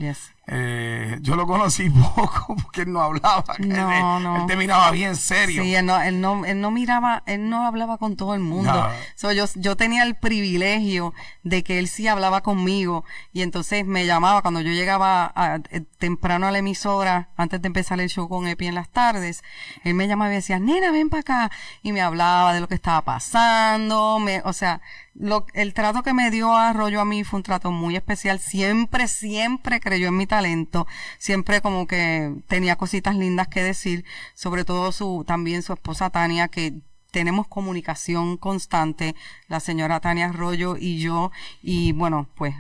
Eh, 0.48 1.18
yo 1.20 1.37
lo 1.37 1.46
conocí 1.46 1.88
poco 2.16 2.57
porque 2.57 2.83
él 2.83 2.92
no 2.92 3.00
hablaba. 3.00 3.44
No, 3.61 4.18
él, 4.18 4.24
no. 4.24 4.37
él 4.40 4.46
te 4.46 4.57
miraba 4.57 4.90
bien 4.90 5.14
serio. 5.14 5.62
Sí, 5.62 5.74
él 5.74 5.87
no, 5.87 6.00
él 6.02 6.20
no, 6.20 6.44
él 6.44 6.61
no 6.61 6.70
miraba, 6.70 7.22
él 7.26 7.48
no 7.48 7.64
hablaba 7.64 7.96
con 7.98 8.16
todo 8.16 8.35
el 8.35 8.40
mundo. 8.40 8.88
yo, 9.20 9.44
yo 9.55 9.76
tenía 9.76 10.02
el 10.02 10.16
privilegio 10.16 11.14
de 11.44 11.62
que 11.62 11.78
él 11.78 11.87
sí 11.87 12.09
hablaba 12.09 12.42
conmigo 12.42 13.05
y 13.33 13.42
entonces 13.42 13.87
me 13.87 14.05
llamaba 14.05 14.42
cuando 14.42 14.61
yo 14.61 14.72
llegaba 14.72 15.33
eh, 15.70 15.83
temprano 15.98 16.48
a 16.48 16.50
la 16.50 16.59
emisora 16.59 17.28
antes 17.37 17.62
de 17.62 17.66
empezar 17.68 18.00
el 18.00 18.09
show 18.09 18.28
con 18.28 18.48
Epi 18.48 18.66
en 18.66 18.74
las 18.74 18.88
tardes. 18.88 19.42
Él 19.85 19.94
me 19.94 20.09
llamaba 20.09 20.33
y 20.33 20.37
decía, 20.37 20.59
nena, 20.59 20.90
ven 20.90 21.09
para 21.09 21.20
acá. 21.20 21.50
Y 21.83 21.92
me 21.92 22.00
hablaba 22.00 22.52
de 22.52 22.61
lo 22.61 22.68
que 22.68 22.74
estaba 22.74 23.02
pasando. 23.02 24.18
Me, 24.18 24.42
o 24.44 24.52
sea, 24.52 24.81
lo, 25.14 25.46
el 25.55 25.75
trato 25.75 26.03
que 26.03 26.14
me 26.14 26.31
dio 26.31 26.55
Arroyo 26.57 27.01
a 27.01 27.05
mí 27.05 27.25
fue 27.25 27.38
un 27.38 27.42
trato 27.42 27.70
muy 27.70 27.96
especial. 27.96 28.38
Siempre, 28.38 29.09
siempre 29.09 29.81
creyó 29.81 30.09
en 30.09 30.16
mi 30.16 30.27
talento. 30.27 30.87
Siempre 31.18 31.61
como 31.61 31.87
que 31.87 32.35
tenía 32.48 32.77
cositas 32.77 33.16
lindas 33.16 33.48
que 33.48 33.62
decir. 33.62 34.05
Sobre 34.35 34.64
todo 34.64 34.92
su, 34.92 35.25
también 35.27 35.62
su 35.62 35.72
esposa 35.75 36.11
Tania, 36.11 36.48
que 36.48 36.75
tenemos 37.12 37.46
comunicación 37.46 38.37
constante, 38.38 39.14
la 39.46 39.61
señora 39.61 40.01
Tania 40.01 40.31
Arroyo 40.31 40.77
y 40.79 40.98
yo, 40.98 41.31
y 41.62 41.92
bueno, 41.92 42.27
pues 42.35 42.55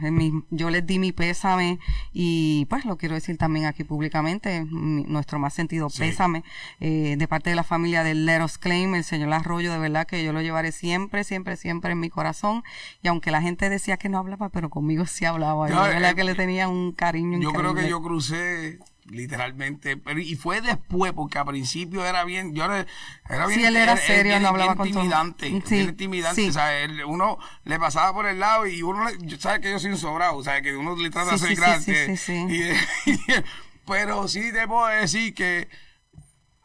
yo 0.50 0.70
les 0.70 0.86
di 0.86 0.98
mi 0.98 1.10
pésame 1.10 1.78
y 2.12 2.66
pues 2.66 2.84
lo 2.84 2.96
quiero 2.98 3.14
decir 3.14 3.38
también 3.38 3.64
aquí 3.64 3.82
públicamente, 3.82 4.64
nuestro 4.70 5.38
más 5.38 5.54
sentido 5.54 5.88
pésame 5.88 6.44
eh, 6.80 7.16
de 7.18 7.28
parte 7.28 7.50
de 7.50 7.56
la 7.56 7.64
familia 7.64 8.04
del 8.04 8.26
Leros 8.26 8.58
Claim, 8.58 8.94
el 8.94 9.04
señor 9.04 9.32
Arroyo, 9.32 9.72
de 9.72 9.78
verdad 9.78 10.06
que 10.06 10.22
yo 10.22 10.32
lo 10.32 10.42
llevaré 10.42 10.70
siempre, 10.70 11.24
siempre, 11.24 11.56
siempre 11.56 11.92
en 11.92 12.00
mi 12.00 12.10
corazón, 12.10 12.62
y 13.02 13.08
aunque 13.08 13.30
la 13.30 13.40
gente 13.40 13.70
decía 13.70 13.96
que 13.96 14.10
no 14.10 14.18
hablaba, 14.18 14.50
pero 14.50 14.68
conmigo 14.68 15.06
sí 15.06 15.24
hablaba, 15.24 15.70
yo, 15.70 15.82
de 15.82 15.94
verdad 15.94 16.10
eh, 16.10 16.14
que 16.14 16.24
le 16.24 16.34
tenía 16.34 16.68
un 16.68 16.92
cariño. 16.92 17.40
Yo 17.40 17.52
creo 17.52 17.74
que 17.74 17.88
yo 17.88 18.02
crucé 18.02 18.78
literalmente 19.06 19.96
pero 19.96 20.20
y 20.20 20.36
fue 20.36 20.60
después 20.60 21.12
porque 21.12 21.38
al 21.38 21.46
principio 21.46 22.04
era 22.04 22.24
bien 22.24 22.54
yo 22.54 22.64
era, 22.64 22.86
era 23.28 23.46
bien 23.46 23.60
sí, 23.60 23.66
él 23.66 23.76
era 23.76 23.96
serio 23.96 24.38
no 24.38 24.48
hablaba 24.48 24.76
intimidante 24.86 25.50
con 25.50 25.62
todo. 25.62 25.74
intimidante 25.74 26.48
o 26.48 26.52
sea, 26.52 26.70
uno 27.06 27.38
le 27.64 27.78
pasaba 27.80 28.12
por 28.12 28.26
el 28.26 28.38
lado 28.38 28.66
y 28.66 28.82
uno 28.82 29.08
sabe 29.38 29.60
que 29.60 29.72
yo 29.72 29.78
soy 29.80 29.90
un 29.90 29.98
sobrado 29.98 30.36
o 30.36 30.44
sea 30.44 30.62
que 30.62 30.76
uno 30.76 30.94
le 30.96 31.10
trata 31.10 31.30
de 31.30 31.34
hacer 31.34 31.56
grande 31.56 32.16
pero 33.86 34.28
sí 34.28 34.50
debo 34.52 34.86
decir 34.86 35.34
que 35.34 35.68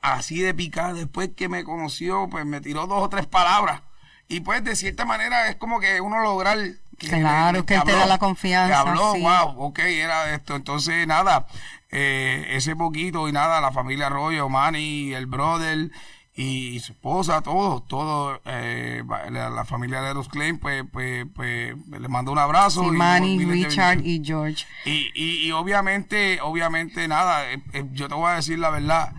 así 0.01 0.39
de 0.39 0.53
picar 0.53 0.93
después 0.93 1.31
que 1.35 1.49
me 1.49 1.63
conoció 1.63 2.27
pues 2.29 2.45
me 2.45 2.61
tiró 2.61 2.85
dos 2.85 3.03
o 3.03 3.09
tres 3.09 3.25
palabras 3.25 3.81
y 4.27 4.41
pues 4.41 4.63
de 4.63 4.75
cierta 4.75 5.05
manera 5.05 5.49
es 5.49 5.55
como 5.55 5.79
que 5.79 6.01
uno 6.01 6.19
lograr 6.21 6.57
claro 6.97 7.65
que, 7.65 7.75
él 7.75 7.83
te 7.85 7.91
da 7.91 8.05
la 8.05 8.17
confianza 8.17 8.83
que 8.83 8.89
habló 8.89 9.13
wow 9.15 9.61
ok 9.65 9.79
era 9.79 10.33
esto 10.33 10.55
entonces 10.55 11.05
nada 11.07 11.45
eh, 11.89 12.47
ese 12.49 12.75
poquito 12.75 13.29
y 13.29 13.31
nada, 13.31 13.61
la 13.61 13.71
familia 13.71 14.07
Arroyo, 14.07 14.49
Manny, 14.49 15.13
el 15.13 15.25
brother 15.25 15.89
y 16.35 16.79
su 16.81 16.91
esposa, 16.91 17.41
todos, 17.41 17.87
todos, 17.87 18.39
eh, 18.45 19.03
la, 19.31 19.65
familia 19.65 20.01
de 20.01 20.13
los 20.13 20.27
Klein, 20.27 20.59
pues, 20.59 20.83
pues, 20.91 21.25
pues, 21.33 21.75
le 21.89 22.07
mando 22.09 22.31
un 22.31 22.37
abrazo. 22.37 22.83
Sí, 22.83 22.91
Manny, 22.91 23.43
Richard 23.43 24.05
y 24.05 24.21
George. 24.23 24.65
Y, 24.85 25.11
y, 25.15 25.51
obviamente, 25.51 26.39
obviamente, 26.41 27.07
nada, 27.07 27.51
eh, 27.51 27.61
yo 27.93 28.07
te 28.07 28.15
voy 28.15 28.29
a 28.29 28.35
decir 28.35 28.59
la 28.59 28.69
verdad, 28.69 29.13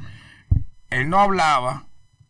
él 0.90 1.08
no 1.08 1.18
hablaba, 1.18 1.86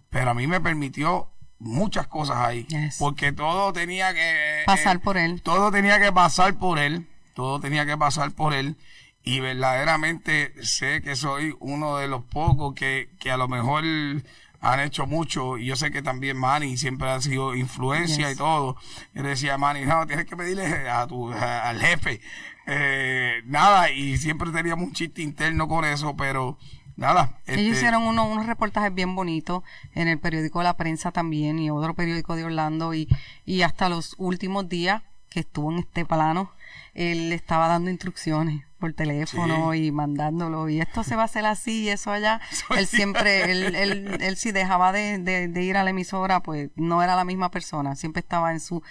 pero 0.08 0.30
a 0.30 0.34
mí 0.34 0.46
me 0.46 0.60
permitió 0.60 1.28
muchas 1.58 2.06
cosas 2.06 2.36
ahí, 2.38 2.66
porque 2.98 3.32
todo 3.32 3.72
tenía 3.72 4.14
que... 4.14 4.62
Pasar 4.66 5.00
por 5.00 5.16
él. 5.16 5.42
Todo 5.42 5.70
tenía 5.70 5.98
que 6.00 6.12
pasar 6.12 6.54
por 6.58 6.78
él, 6.78 7.06
todo 7.34 7.60
tenía 7.60 7.86
que 7.86 7.96
pasar 7.96 8.32
por 8.32 8.54
él 8.54 8.76
y 9.24 9.40
verdaderamente 9.40 10.54
sé 10.64 11.02
que 11.02 11.16
soy 11.16 11.54
uno 11.60 11.98
de 11.98 12.08
los 12.08 12.24
pocos 12.24 12.74
que, 12.74 13.10
que 13.18 13.30
a 13.30 13.36
lo 13.36 13.46
mejor 13.46 13.84
han 14.60 14.80
hecho 14.80 15.06
mucho 15.06 15.58
y 15.58 15.66
yo 15.66 15.76
sé 15.76 15.90
que 15.90 16.02
también 16.02 16.36
Manny 16.36 16.76
siempre 16.76 17.10
ha 17.10 17.20
sido 17.20 17.54
influencia 17.54 18.30
y 18.30 18.36
todo. 18.36 18.76
Yo 19.14 19.22
decía 19.22 19.58
Manny, 19.58 19.84
no, 19.84 20.06
tienes 20.06 20.26
que 20.26 20.36
pedirle 20.36 20.88
a 20.88 21.06
tu, 21.06 21.30
al 21.30 21.80
jefe. 21.80 22.20
Eh, 22.66 23.42
nada, 23.46 23.90
y 23.90 24.18
siempre 24.18 24.50
teníamos 24.50 24.88
un 24.88 24.92
chiste 24.92 25.22
interno 25.22 25.68
con 25.68 25.84
eso, 25.84 26.16
pero 26.16 26.58
nada. 26.98 27.38
Ellos 27.46 27.58
este, 27.58 27.62
hicieron 27.62 28.02
uno- 28.02 28.26
unos 28.26 28.46
reportajes 28.46 28.92
bien 28.92 29.14
bonitos 29.14 29.62
en 29.94 30.08
el 30.08 30.18
periódico 30.18 30.62
La 30.62 30.76
Prensa 30.76 31.12
también 31.12 31.58
y 31.58 31.70
otro 31.70 31.94
periódico 31.94 32.36
de 32.36 32.44
Orlando 32.44 32.92
y, 32.92 33.08
y 33.46 33.62
hasta 33.62 33.88
los 33.88 34.14
últimos 34.18 34.68
días 34.68 35.02
que 35.30 35.40
estuvo 35.40 35.70
en 35.72 35.78
este 35.78 36.04
plano, 36.04 36.50
él 36.94 37.32
estaba 37.32 37.68
dando 37.68 37.90
instrucciones 37.90 38.64
por 38.80 38.92
teléfono 38.94 39.74
y 39.74 39.90
mandándolo 39.92 40.68
y 40.68 40.80
esto 40.80 41.02
se 41.04 41.16
va 41.16 41.22
a 41.22 41.24
hacer 41.26 41.44
así 41.46 41.82
y 41.84 41.88
eso 41.90 42.10
allá. 42.12 42.40
él 42.76 42.86
siempre, 42.86 43.50
él, 43.52 43.74
él, 43.74 44.18
él 44.20 44.36
si 44.36 44.52
dejaba 44.52 44.92
de, 44.92 45.18
de- 45.18 45.48
de 45.48 45.62
ir 45.62 45.76
a 45.76 45.84
la 45.84 45.90
emisora, 45.90 46.40
pues 46.40 46.70
no 46.76 47.02
era 47.02 47.14
la 47.16 47.24
misma 47.24 47.50
persona, 47.50 47.94
siempre 47.96 48.20
estaba 48.20 48.52
en 48.52 48.60
su 48.60 48.82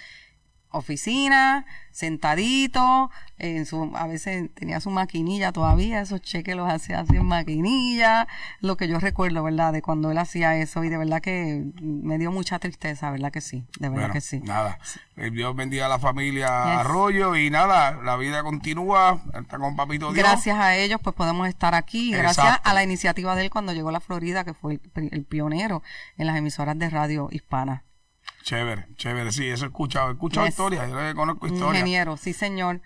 oficina, 0.70 1.64
sentadito, 1.90 3.10
en 3.38 3.66
su, 3.66 3.92
a 3.96 4.06
veces 4.06 4.52
tenía 4.54 4.80
su 4.80 4.90
maquinilla 4.90 5.52
todavía, 5.52 6.00
esos 6.00 6.20
cheques 6.20 6.54
los 6.56 6.70
hacía 6.70 7.00
así 7.00 7.16
en 7.16 7.26
maquinilla, 7.26 8.26
lo 8.60 8.76
que 8.76 8.88
yo 8.88 8.98
recuerdo, 8.98 9.42
¿verdad? 9.42 9.72
De 9.72 9.82
cuando 9.82 10.10
él 10.10 10.18
hacía 10.18 10.56
eso 10.56 10.84
y 10.84 10.88
de 10.88 10.96
verdad 10.98 11.20
que 11.20 11.64
me 11.80 12.18
dio 12.18 12.30
mucha 12.32 12.58
tristeza, 12.58 13.10
¿verdad 13.10 13.32
que 13.32 13.40
sí? 13.40 13.64
De 13.78 13.88
verdad 13.88 14.02
Bueno, 14.08 14.12
que 14.14 14.20
sí. 14.20 14.40
Nada. 14.40 14.78
Eh, 15.16 15.30
Dios 15.30 15.54
bendiga 15.56 15.86
a 15.86 15.88
la 15.88 15.98
familia 15.98 16.46
Yes. 16.48 16.78
Arroyo 16.80 17.36
y 17.36 17.50
nada, 17.50 18.00
la 18.02 18.16
vida 18.16 18.42
continúa. 18.42 19.20
Está 19.34 19.58
con 19.58 19.74
Papito 19.76 20.12
Dios. 20.12 20.16
Gracias 20.26 20.58
a 20.58 20.76
ellos, 20.76 21.00
pues 21.02 21.14
podemos 21.16 21.48
estar 21.48 21.74
aquí. 21.74 22.12
Gracias 22.12 22.46
Exacto. 22.46 22.68
a 22.70 22.74
la 22.74 22.82
iniciativa 22.84 23.34
de 23.36 23.44
él 23.44 23.50
cuando 23.50 23.72
llegó 23.72 23.88
a 23.88 23.92
la 23.92 24.00
Florida, 24.00 24.44
que 24.44 24.54
fue 24.54 24.80
el, 24.94 25.08
el 25.12 25.24
pionero 25.24 25.82
en 26.16 26.26
las 26.26 26.36
emisoras 26.36 26.78
de 26.78 26.90
radio 26.90 27.28
hispana. 27.30 27.84
Chévere, 28.48 28.86
chévere. 28.96 29.30
Sí, 29.30 29.46
eso 29.46 29.66
he 29.66 29.68
escuchado. 29.68 30.08
He 30.08 30.12
escuchado 30.12 30.46
Yes. 30.46 30.54
historias. 30.54 30.88
Yo 30.88 30.98
le 30.98 31.14
conozco 31.14 31.48
historias. 31.48 31.82
Ingeniero, 31.82 32.16
sí, 32.16 32.32
señor. 32.32 32.80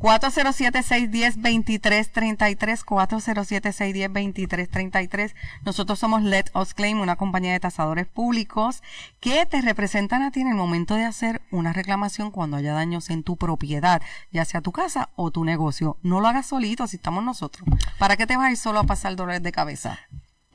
407-610-2333, 0.00 2.84
407-610-2333. 2.84 5.34
Nosotros 5.64 6.00
somos 6.00 6.24
Let 6.24 6.46
Us 6.56 6.74
Claim, 6.74 6.98
una 6.98 7.14
compañía 7.14 7.52
de 7.52 7.60
tasadores 7.60 8.08
públicos 8.08 8.82
que 9.20 9.46
te 9.46 9.60
representan 9.60 10.22
a 10.22 10.32
ti 10.32 10.40
en 10.40 10.48
el 10.48 10.56
momento 10.56 10.96
de 10.96 11.04
hacer 11.04 11.42
una 11.52 11.72
reclamación 11.72 12.32
cuando 12.32 12.56
haya 12.56 12.74
daños 12.74 13.08
en 13.08 13.22
tu 13.22 13.36
propiedad, 13.36 14.02
ya 14.32 14.44
sea 14.44 14.62
tu 14.62 14.72
casa 14.72 15.10
o 15.14 15.30
tu 15.30 15.44
negocio. 15.44 15.96
No 16.02 16.20
lo 16.20 16.26
hagas 16.26 16.46
solito 16.46 16.88
si 16.88 16.96
estamos 16.96 17.22
nosotros. 17.22 17.68
¿Para 18.00 18.16
qué 18.16 18.26
te 18.26 18.36
vas 18.36 18.46
a 18.46 18.50
ir 18.50 18.56
solo 18.56 18.80
a 18.80 18.84
pasar 18.84 19.14
dolores 19.14 19.44
de 19.44 19.52
cabeza? 19.52 20.00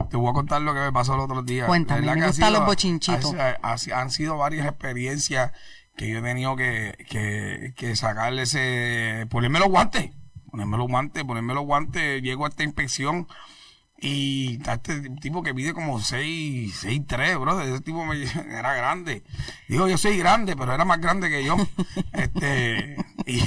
Te 0.10 0.18
voy 0.18 0.30
a 0.30 0.34
contar 0.34 0.62
lo 0.62 0.74
que 0.74 0.80
me 0.80 0.92
pasó 0.92 1.14
el 1.14 1.20
otro 1.22 1.44
día. 1.44 1.66
Cuéntame, 1.68 2.02
¿Verdad 2.02 2.16
me 2.16 2.28
gustan 2.28 2.50
sido- 2.50 2.60
los 2.60 2.68
bochinchitos. 2.68 3.34
ha- 3.36 3.58
ha- 3.62 4.02
han 4.02 4.10
sido 4.12 4.38
varias 4.38 4.66
experiencias 4.68 5.52
que 5.96 6.10
yo 6.10 6.20
he 6.20 6.22
tenido 6.22 6.56
que, 6.56 6.96
que, 7.10 7.74
que 7.76 7.96
sacarle 7.96 8.44
ese. 8.44 9.28
ponerme 9.30 9.60
los 9.60 9.68
guantes. 9.70 10.12
Ponerme 10.50 10.78
los 10.78 10.88
guantes, 10.88 11.24
ponerme 11.26 11.54
los 11.54 11.64
guantes. 11.66 12.22
Llego 12.24 12.46
a 12.46 12.50
esta 12.50 12.64
inspección 12.64 13.28
y 14.02 14.60
este 14.68 15.10
tipo 15.22 15.44
que 15.44 15.54
mide 15.54 15.74
como 15.74 16.00
6, 16.00 16.74
6, 16.82 17.02
3, 17.06 17.38
bro. 17.38 17.62
Ese 17.62 17.82
tipo 17.82 18.04
me- 18.06 18.24
era 18.58 18.74
grande. 18.74 19.24
Digo, 19.68 19.88
yo 19.88 19.98
soy 20.00 20.18
grande, 20.18 20.56
pero 20.56 20.74
era 20.74 20.86
más 20.86 21.00
grande 21.02 21.30
que 21.30 21.44
yo. 21.44 21.56
este. 22.14 22.96
Y, 23.28 23.44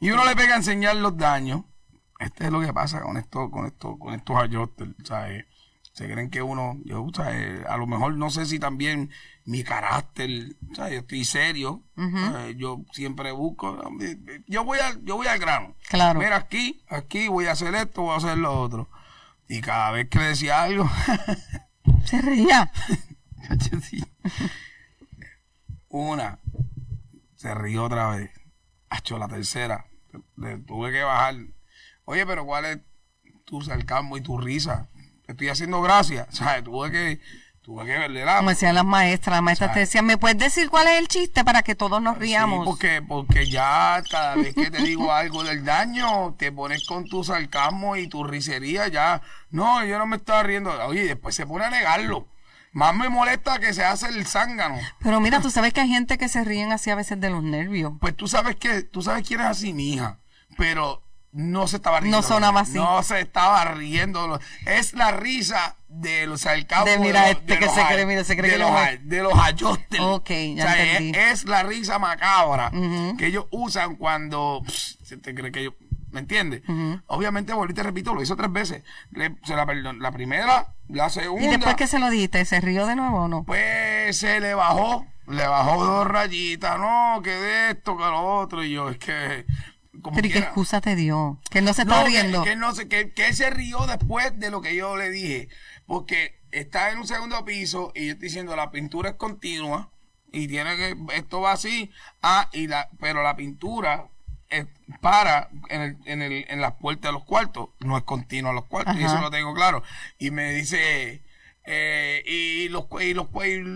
y 0.00 0.10
uno 0.10 0.24
le 0.24 0.34
pega 0.34 0.54
a 0.54 0.56
enseñar 0.56 0.96
los 0.96 1.16
daños. 1.16 1.62
Este 2.18 2.46
es 2.46 2.50
lo 2.50 2.60
que 2.60 2.72
pasa 2.72 3.02
con 3.02 3.16
esto, 3.16 3.50
con 3.50 3.66
esto, 3.66 3.98
con 3.98 4.14
estos 4.14 4.36
ajustes, 4.36 4.88
¿sabes? 5.04 5.44
Se 5.92 6.10
creen 6.10 6.30
que 6.30 6.42
uno, 6.42 6.78
yo, 6.84 7.06
¿sabes? 7.14 7.64
A 7.66 7.76
lo 7.76 7.86
mejor 7.86 8.16
no 8.16 8.28
sé 8.30 8.44
si 8.44 8.58
también 8.58 9.10
mi 9.44 9.64
carácter, 9.64 10.56
¿sabes? 10.74 10.92
Yo 10.92 10.98
estoy 11.00 11.24
serio, 11.24 11.82
yo 12.56 12.82
siempre 12.92 13.32
busco, 13.32 13.78
yo 14.46 14.64
voy 14.64 14.78
al, 14.78 15.02
yo 15.04 15.16
voy 15.16 15.26
al 15.26 15.38
grano. 15.38 15.74
Claro. 15.88 16.18
Mira 16.18 16.36
aquí, 16.36 16.82
aquí 16.88 17.28
voy 17.28 17.46
a 17.46 17.52
hacer 17.52 17.74
esto, 17.74 18.02
voy 18.02 18.14
a 18.14 18.16
hacer 18.16 18.38
lo 18.38 18.60
otro. 18.60 18.88
Y 19.48 19.60
cada 19.60 19.92
vez 19.92 20.08
que 20.08 20.18
le 20.18 20.24
decía 20.26 20.62
algo, 20.62 20.90
Se 22.04 22.20
reía. 22.22 22.70
Una, 25.88 26.38
se 27.36 27.54
rió 27.54 27.84
otra 27.84 28.10
vez. 28.10 28.30
Hacho, 28.88 29.18
la 29.18 29.28
tercera, 29.28 29.86
le 30.36 30.58
tuve 30.58 30.92
que 30.92 31.02
bajar. 31.02 31.36
Oye, 32.06 32.24
pero 32.26 32.44
¿cuál 32.46 32.64
es 32.64 32.78
tu 33.44 33.60
sarcasmo 33.60 34.16
y 34.16 34.20
tu 34.22 34.38
risa? 34.38 34.88
Te 35.26 35.32
estoy 35.32 35.48
haciendo 35.48 35.82
gracia. 35.82 36.26
¿Sabes? 36.30 36.64
Tuve 36.64 36.90
que, 36.90 37.20
tuve 37.62 37.84
que 37.84 37.98
verle 37.98 38.24
la. 38.24 38.38
Como 38.38 38.50
decían 38.50 38.74
las 38.74 38.84
maestras, 38.84 39.34
las 39.36 39.42
maestras 39.42 39.72
te 39.74 39.80
decían, 39.80 40.06
¿me 40.06 40.16
puedes 40.16 40.38
decir 40.38 40.70
cuál 40.70 40.86
es 40.86 40.98
el 40.98 41.08
chiste 41.08 41.44
para 41.44 41.62
que 41.62 41.74
todos 41.74 42.00
nos 42.00 42.14
Sí, 42.14 42.20
riamos? 42.20 42.64
porque, 42.64 43.02
porque 43.02 43.46
ya 43.50 44.02
cada 44.10 44.36
vez 44.36 44.54
que 44.54 44.70
te 44.70 44.82
digo 44.82 45.12
algo 45.12 45.44
del 45.44 45.64
daño, 45.64 46.34
te 46.38 46.52
pones 46.52 46.86
con 46.86 47.04
tu 47.08 47.24
sarcasmo 47.24 47.96
y 47.96 48.08
tu 48.08 48.24
risería, 48.24 48.88
ya, 48.88 49.20
no, 49.50 49.84
yo 49.84 49.98
no 49.98 50.06
me 50.06 50.16
estaba 50.16 50.42
riendo. 50.44 50.70
Oye, 50.86 51.04
después 51.04 51.34
se 51.34 51.44
pone 51.46 51.64
a 51.64 51.70
negarlo. 51.70 52.28
Más 52.72 52.94
me 52.94 53.08
molesta 53.08 53.58
que 53.58 53.72
se 53.72 53.82
hace 53.84 54.06
el 54.08 54.26
zángano. 54.26 54.78
Pero 55.00 55.18
mira, 55.18 55.40
tú 55.40 55.50
sabes 55.50 55.72
que 55.72 55.80
hay 55.80 55.88
gente 55.88 56.18
que 56.18 56.28
se 56.28 56.44
ríen 56.44 56.72
así 56.72 56.90
a 56.90 56.94
veces 56.94 57.18
de 57.18 57.30
los 57.30 57.42
nervios. 57.42 57.94
Pues 58.00 58.14
tú 58.14 58.28
sabes 58.28 58.54
que, 58.56 58.82
tú 58.82 59.00
sabes 59.00 59.26
quién 59.26 59.40
es 59.40 59.46
así, 59.46 59.72
mi 59.72 59.94
hija, 59.94 60.18
pero 60.58 61.02
no 61.36 61.68
se 61.68 61.76
estaba 61.76 62.00
riendo. 62.00 62.16
No 62.16 62.22
sonaba 62.22 62.60
así. 62.60 62.72
No 62.74 63.02
se 63.02 63.20
estaba 63.20 63.62
riendo. 63.66 64.40
Es 64.64 64.94
la 64.94 65.10
risa 65.10 65.76
de 65.88 66.26
los 66.26 66.40
sarcasmos. 66.40 66.86
De 66.86 66.98
mira 66.98 67.20
los- 67.28 67.30
este 67.32 67.58
que 67.58 67.66
los 67.66 67.74
se 67.74 67.84
cree, 67.86 68.06
mira, 68.06 68.24
se 68.24 68.36
cree 68.36 68.50
de 68.50 68.56
que 68.56 68.62
los, 68.62 68.70
de 69.02 69.22
los 69.22 69.38
ayostes. 69.38 70.00
Ok, 70.00 70.30
ya 70.54 70.64
O 70.64 70.66
sea, 70.66 70.82
es- 70.82 70.88
entendí. 71.00 71.18
Es, 71.18 71.44
la 71.44 71.62
risa 71.62 71.98
macabra 71.98 72.70
que 73.18 73.26
ellos 73.26 73.46
usan 73.50 73.96
cuando 73.96 74.62
se 74.66 75.18
te 75.18 75.34
cree 75.34 75.52
que 75.52 75.64
yo. 75.64 75.74
¿Me 76.10 76.20
entiendes? 76.20 76.62
Obviamente, 77.08 77.52
volví 77.52 77.74
te 77.74 77.82
repito, 77.82 78.14
lo 78.14 78.22
hizo 78.22 78.36
tres 78.36 78.50
veces. 78.50 78.82
Le- 79.10 79.36
se 79.44 79.54
la, 79.54 79.66
la 79.66 80.12
primera, 80.12 80.68
la 80.88 81.10
segunda. 81.10 81.44
¿Y 81.44 81.48
después 81.50 81.76
que 81.76 81.86
se 81.86 81.98
lo 81.98 82.08
dijiste? 82.08 82.42
¿Se 82.46 82.58
rió 82.62 82.86
de 82.86 82.96
nuevo 82.96 83.24
o 83.24 83.28
no? 83.28 83.44
Pues 83.44 84.16
se 84.16 84.40
le 84.40 84.54
bajó, 84.54 85.04
le 85.26 85.46
bajó 85.46 85.84
dos 85.84 86.06
rayitas, 86.06 86.78
no, 86.78 87.20
que 87.22 87.30
de 87.32 87.70
esto, 87.72 87.98
que 87.98 88.04
lo 88.04 88.38
otro, 88.38 88.64
y 88.64 88.70
yo, 88.72 88.88
es 88.88 88.96
que. 88.98 89.44
Como 90.06 90.14
Pero 90.14 90.26
¿y 90.28 90.30
qué 90.30 90.34
quiera. 90.34 90.46
excusa 90.46 90.80
te 90.80 90.94
dio? 90.94 91.40
Que 91.50 91.58
él 91.58 91.64
no 91.64 91.74
se 91.74 91.82
está 91.82 92.04
que- 92.04 92.08
riendo. 92.10 92.44
Que, 92.44 92.54
no 92.54 92.72
sé, 92.74 92.86
que, 92.86 93.10
que 93.12 93.32
se 93.32 93.50
rió 93.50 93.86
después 93.88 94.38
de 94.38 94.50
lo 94.52 94.60
que 94.60 94.76
yo 94.76 94.96
le 94.96 95.10
dije. 95.10 95.48
Porque 95.84 96.38
está 96.52 96.90
en 96.92 96.98
un 96.98 97.08
segundo 97.08 97.44
piso 97.44 97.90
y 97.94 98.06
yo 98.06 98.12
estoy 98.12 98.28
diciendo 98.28 98.54
la 98.54 98.70
pintura 98.70 99.10
es 99.10 99.16
continua 99.16 99.90
y 100.30 100.46
tiene 100.46 100.76
que, 100.76 100.96
esto 101.14 101.40
va 101.40 101.52
así, 101.52 101.90
ah, 102.22 102.48
y 102.52 102.68
la, 102.68 102.88
pero 103.00 103.24
la 103.24 103.34
pintura 103.34 104.06
es 104.48 104.66
para 105.00 105.48
en, 105.70 105.80
el, 105.82 105.96
en, 106.04 106.22
el, 106.22 106.44
en 106.48 106.60
las 106.60 106.74
puertas 106.74 107.08
de 107.08 107.12
los 107.14 107.24
cuartos, 107.24 107.70
no 107.80 107.96
es 107.98 108.04
continua 108.04 108.52
los 108.52 108.66
cuartos, 108.66 108.96
y 108.96 109.02
eso 109.02 109.20
lo 109.20 109.30
tengo 109.30 109.54
claro. 109.54 109.82
Y 110.18 110.30
me 110.30 110.52
dice, 110.52 111.22
eh, 111.64 112.22
y 112.26 112.68
los 112.68 112.84
y 113.00 113.12
los 113.14 113.26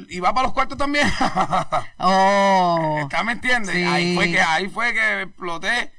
y 0.09 0.21
va 0.21 0.33
para 0.33 0.45
los 0.47 0.53
cuartos 0.53 0.79
también. 0.79 1.09
Oh. 1.99 2.99
¿Está 3.03 3.23
me 3.25 3.33
entiendes? 3.33 3.75
Sí. 3.75 3.83
Ahí 3.85 4.15
fue 4.15 4.31
que 4.31 4.41
ahí 4.41 4.69
fue 4.69 4.93
que 4.95 5.23
exploté 5.23 5.93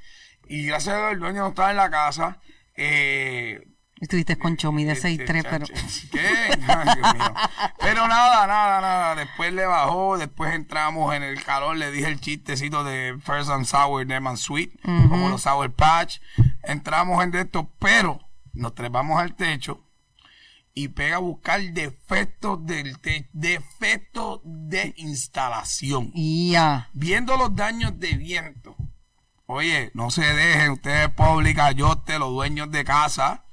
y 0.56 0.66
gracias 0.66 0.96
a 0.96 0.98
Dios 1.00 1.12
el 1.14 1.20
dueño 1.20 1.42
no 1.44 1.48
estaba 1.50 1.72
en 1.72 1.78
la 1.78 1.90
casa. 1.90 2.40
Eh, 2.76 3.62
Estuviste 4.00 4.36
con 4.38 4.58
Chomi 4.58 4.84
de 4.84 4.94
este, 4.94 5.10
6'3", 5.10 5.46
pero... 5.48 5.66
chacho, 5.68 6.08
¿Qué? 6.12 6.20
Ay, 6.68 6.96
Dios 6.96 7.14
mío. 7.14 7.34
Pero 7.80 8.08
nada, 8.08 8.48
nada, 8.48 8.82
nada. 8.82 9.16
Después 9.16 9.54
le 9.54 9.66
bajó, 9.68 10.18
después 10.18 10.56
entramos 10.56 11.14
en 11.16 11.22
el 11.22 11.44
calor, 11.44 11.78
le 11.78 11.92
dije 11.92 12.08
el 12.08 12.20
chistecito 12.20 12.84
de 12.84 13.16
First 13.24 13.52
and 13.52 13.66
Sour, 13.66 14.08
Neman 14.08 14.38
Sweet, 14.38 14.72
como 14.82 15.30
los 15.30 15.44
Sour 15.44 15.72
Patch. 15.74 16.18
Entramos 16.64 17.24
en 17.24 17.36
esto, 17.36 17.72
pero 17.78 18.20
nos 18.54 18.74
trepamos 18.74 19.22
al 19.22 19.36
techo 19.36 19.84
y 20.74 20.88
pega 20.88 21.18
a 21.18 21.20
buscar 21.20 21.62
defectos 21.62 22.66
del 22.66 22.98
te- 23.00 23.30
defectos 23.34 24.40
de 24.44 24.94
instalación 24.98 26.12
Ya. 26.16 26.90
viendo 26.94 27.38
los 27.38 27.56
daños 27.56 28.00
de 28.00 28.14
viento. 28.14 28.76
Oye, 29.54 29.92
no 29.94 30.12
se 30.12 30.22
dejen 30.22 30.72
ustedes 30.72 31.10
pública, 31.10 31.72
yo 31.72 31.98
te 31.98 32.18
los 32.20 32.30
dueños 32.30 32.72
de 32.72 32.86
casa. 32.86 33.44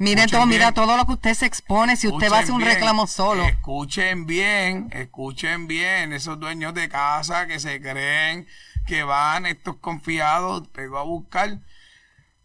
Mire 0.00 0.26
todo, 0.26 0.46
mira 0.46 0.72
todo 0.72 0.96
lo 0.96 1.04
que 1.04 1.12
usted 1.12 1.34
se 1.34 1.44
expone 1.44 1.96
si 1.96 2.08
usted 2.08 2.32
va 2.32 2.38
a 2.38 2.40
hacer 2.40 2.52
un 2.52 2.58
bien, 2.58 2.70
reclamo 2.72 3.06
solo. 3.06 3.44
Escuchen 3.44 4.24
bien, 4.26 4.88
escuchen 4.92 5.66
bien, 5.66 6.14
esos 6.14 6.40
dueños 6.40 6.72
de 6.72 6.88
casa 6.88 7.46
que 7.46 7.60
se 7.60 7.78
creen 7.80 8.46
que 8.86 9.02
van 9.04 9.44
estos 9.44 9.76
confiados, 9.76 10.66
pegó 10.68 10.98
a 10.98 11.02
buscar. 11.04 11.58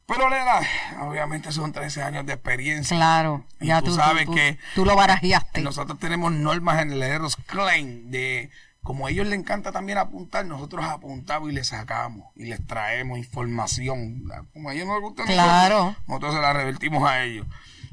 Pero 0.06 0.30
le 0.30 0.36
da, 0.38 0.60
obviamente 1.02 1.52
son 1.54 1.72
13 1.72 2.04
años 2.04 2.26
de 2.26 2.34
experiencia. 2.34 2.98
Claro. 2.98 3.46
Y 3.62 3.68
Ya 3.68 3.80
tú 3.80 3.88
tú, 3.92 3.96
sabes 3.96 4.26
tú- 4.26 4.34
que- 4.36 4.58
tú 4.76 4.84
lo 4.86 4.96
barajeaste. 4.98 5.62
Nosotros 5.62 5.98
tenemos 6.00 6.32
normas 6.34 6.82
en 6.82 6.92
el 6.92 7.02
Eros 7.04 7.36
Claim 7.48 8.12
de 8.12 8.50
como 8.90 9.06
a 9.06 9.12
ellos 9.12 9.28
les 9.28 9.38
encanta 9.38 9.72
también 9.72 10.00
apuntar, 10.00 10.48
nosotros 10.48 10.84
apuntamos 10.84 11.48
y 11.52 11.54
les 11.54 11.68
sacamos 11.68 12.26
y 12.36 12.46
les 12.46 12.66
traemos 12.66 13.20
información. 13.20 14.24
Como 14.52 14.70
a 14.70 14.74
ellos 14.74 14.88
no 14.88 14.96
les 14.96 15.02
gusta, 15.04 15.26
Claro. 15.26 15.76
nosotros, 15.76 16.08
nosotros 16.08 16.34
se 16.34 16.42
la 16.42 16.54
revertimos 16.54 17.08
a 17.08 17.22
ellos. 17.24 17.46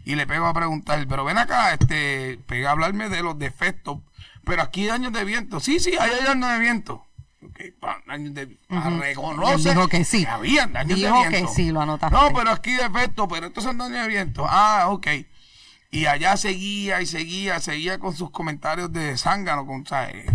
Y 0.06 0.14
le 0.14 0.26
pego 0.26 0.46
a 0.46 0.54
preguntar, 0.54 1.04
pero 1.06 1.22
ven 1.26 1.37
acá, 1.37 1.74
este, 1.74 2.38
pega 2.46 2.70
a 2.70 2.72
hablarme 2.72 3.11
de 3.11 3.22
los 3.22 3.38
defectos. 3.38 3.98
Pero 4.46 4.62
aquí 4.62 4.85
hay 4.85 4.87
daños 4.87 5.12
de 5.12 5.24
viento. 5.26 5.61
Sí, 5.61 5.80
sí, 5.80 5.90
ahí 6.00 6.12
hay 6.18 6.24
daños 6.24 6.48
de 6.50 6.59
viento. 6.61 7.04
Ok, 7.42 7.61
pan. 7.78 7.96
daños 8.06 8.32
de 8.32 8.56
reconoce 8.98 9.68
Él 9.68 9.74
dijo 9.74 9.88
que 9.88 10.02
sí. 10.06 10.24
habían 10.24 10.72
daños 10.72 10.96
Dijo 10.98 11.14
de 11.18 11.24
que 11.24 11.28
viento. 11.28 11.52
sí, 11.52 11.70
lo 11.72 11.82
anotaste. 11.82 12.16
No, 12.16 12.32
pero 12.35 12.52
aquí 12.52 12.72
defecto, 12.72 13.28
pero 13.28 13.48
estos 13.48 13.64
son 13.64 13.76
daños 13.76 14.00
de 14.00 14.09
viento. 14.09 14.46
Ah, 14.48 14.87
ok. 14.88 15.06
Y 15.90 16.07
allá 16.07 16.37
seguía 16.37 17.01
y 17.01 17.07
seguía, 17.07 17.61
seguía 17.61 17.99
con 17.99 18.14
sus 18.14 18.31
comentarios 18.31 18.92
de 18.92 19.16
zángano, 19.16 19.66
con, 19.66 19.87
¿sabes? 19.87 20.27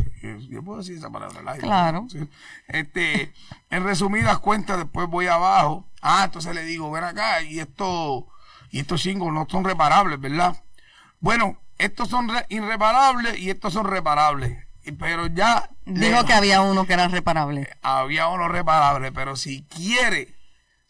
Yo 0.49 0.63
puedo 0.63 0.79
decir 0.79 0.97
esa 0.97 1.09
palabra 1.09 1.39
al 1.39 1.47
aire, 1.49 1.61
Claro. 1.61 2.07
¿sí? 2.09 2.19
Este, 2.67 3.33
en 3.69 3.83
resumidas 3.83 4.39
cuentas, 4.39 4.77
después 4.77 5.07
voy 5.07 5.27
abajo. 5.27 5.85
Ah, 6.01 6.23
entonces 6.25 6.55
le 6.55 6.63
digo, 6.63 6.89
ven 6.91 7.03
acá, 7.03 7.41
y 7.41 7.59
esto, 7.59 8.27
y 8.71 8.79
estos 8.79 9.01
chingos 9.01 9.33
no 9.33 9.47
son 9.49 9.63
reparables, 9.63 10.19
¿verdad? 10.19 10.55
Bueno, 11.19 11.57
estos 11.77 12.07
son 12.09 12.29
re- 12.29 12.45
irreparables 12.49 13.37
y 13.39 13.49
estos 13.49 13.73
son 13.73 13.85
reparables. 13.87 14.65
Y- 14.83 14.93
Pero 14.93 15.27
ya 15.27 15.69
Dijo 15.85 16.21
le- 16.21 16.25
que 16.25 16.33
había 16.33 16.61
uno 16.61 16.85
que 16.85 16.93
era 16.93 17.07
reparable. 17.07 17.67
había 17.81 18.27
uno 18.29 18.47
reparable, 18.47 19.11
pero 19.11 19.35
si 19.35 19.63
quiere, 19.63 20.33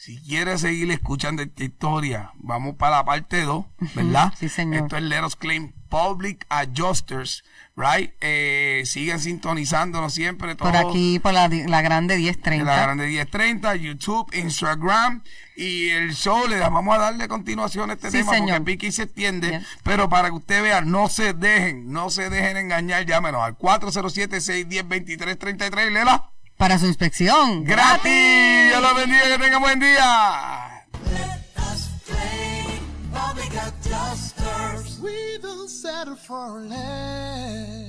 si 0.04 0.20
quiere 0.20 0.58
seguir 0.58 0.90
escuchando 0.90 1.44
esta 1.44 1.64
historia, 1.64 2.32
vamos 2.38 2.74
para 2.76 2.96
la 2.98 3.06
parte 3.06 3.44
2, 3.44 3.64
¿verdad? 3.94 4.34
Sí, 4.36 4.50
señor. 4.50 4.82
Esto 4.82 4.98
es 4.98 5.04
Let 5.04 5.24
Us 5.24 5.36
Claim 5.36 5.74
Public 5.90 6.44
Adjusters, 6.50 7.44
right? 7.76 8.12
Eh, 8.20 8.82
sigan 8.86 9.20
sintonizándonos 9.20 10.12
siempre. 10.12 10.56
Por 10.56 10.72
todo 10.72 10.90
aquí, 10.90 11.20
por 11.20 11.34
la, 11.34 11.48
la 11.48 11.82
grande 11.84 12.16
en 12.16 12.22
1030. 12.22 12.66
la 12.66 12.82
grande 12.82 13.06
1030, 13.06 13.76
YouTube, 13.76 14.34
Instagram 14.34 15.22
y 15.56 15.90
el 15.90 16.16
show. 16.16 16.48
Le 16.48 16.58
vamos 16.58 16.96
a 16.96 17.00
darle 17.00 17.28
continuación 17.28 17.92
a 17.92 17.94
este 17.94 18.10
Sí, 18.10 18.18
tema 18.22 18.34
señor. 18.34 18.58
porque 18.58 18.72
pique 18.72 18.88
y 18.88 18.92
se 18.92 19.04
extiende. 19.04 19.50
Bien. 19.50 19.64
Pero 19.84 20.10
para 20.10 20.30
que 20.30 20.34
usted 20.36 20.64
vea, 20.64 20.82
no 20.82 21.10
se 21.10 21.34
dejen, 21.34 21.92
no 21.92 22.10
se 22.10 22.32
dejen 22.32 22.58
engañar. 22.58 23.06
Llámenos 23.06 23.44
al 23.44 23.56
407-610-2333. 23.56 25.92
Lela. 25.92 26.32
Para 26.62 26.78
su 26.78 26.86
inspección. 26.86 27.63
¡Gratis! 27.63 28.69
Dios 28.69 28.82
los 28.84 28.95
bendiga, 28.95 29.24
que 29.30 29.38
tengan 29.39 29.62
buen 29.63 29.80
día. 29.80 30.86
We 35.02 35.39
don't 35.41 35.67
settle 35.67 36.15
for 36.15 36.62
less. 36.62 37.81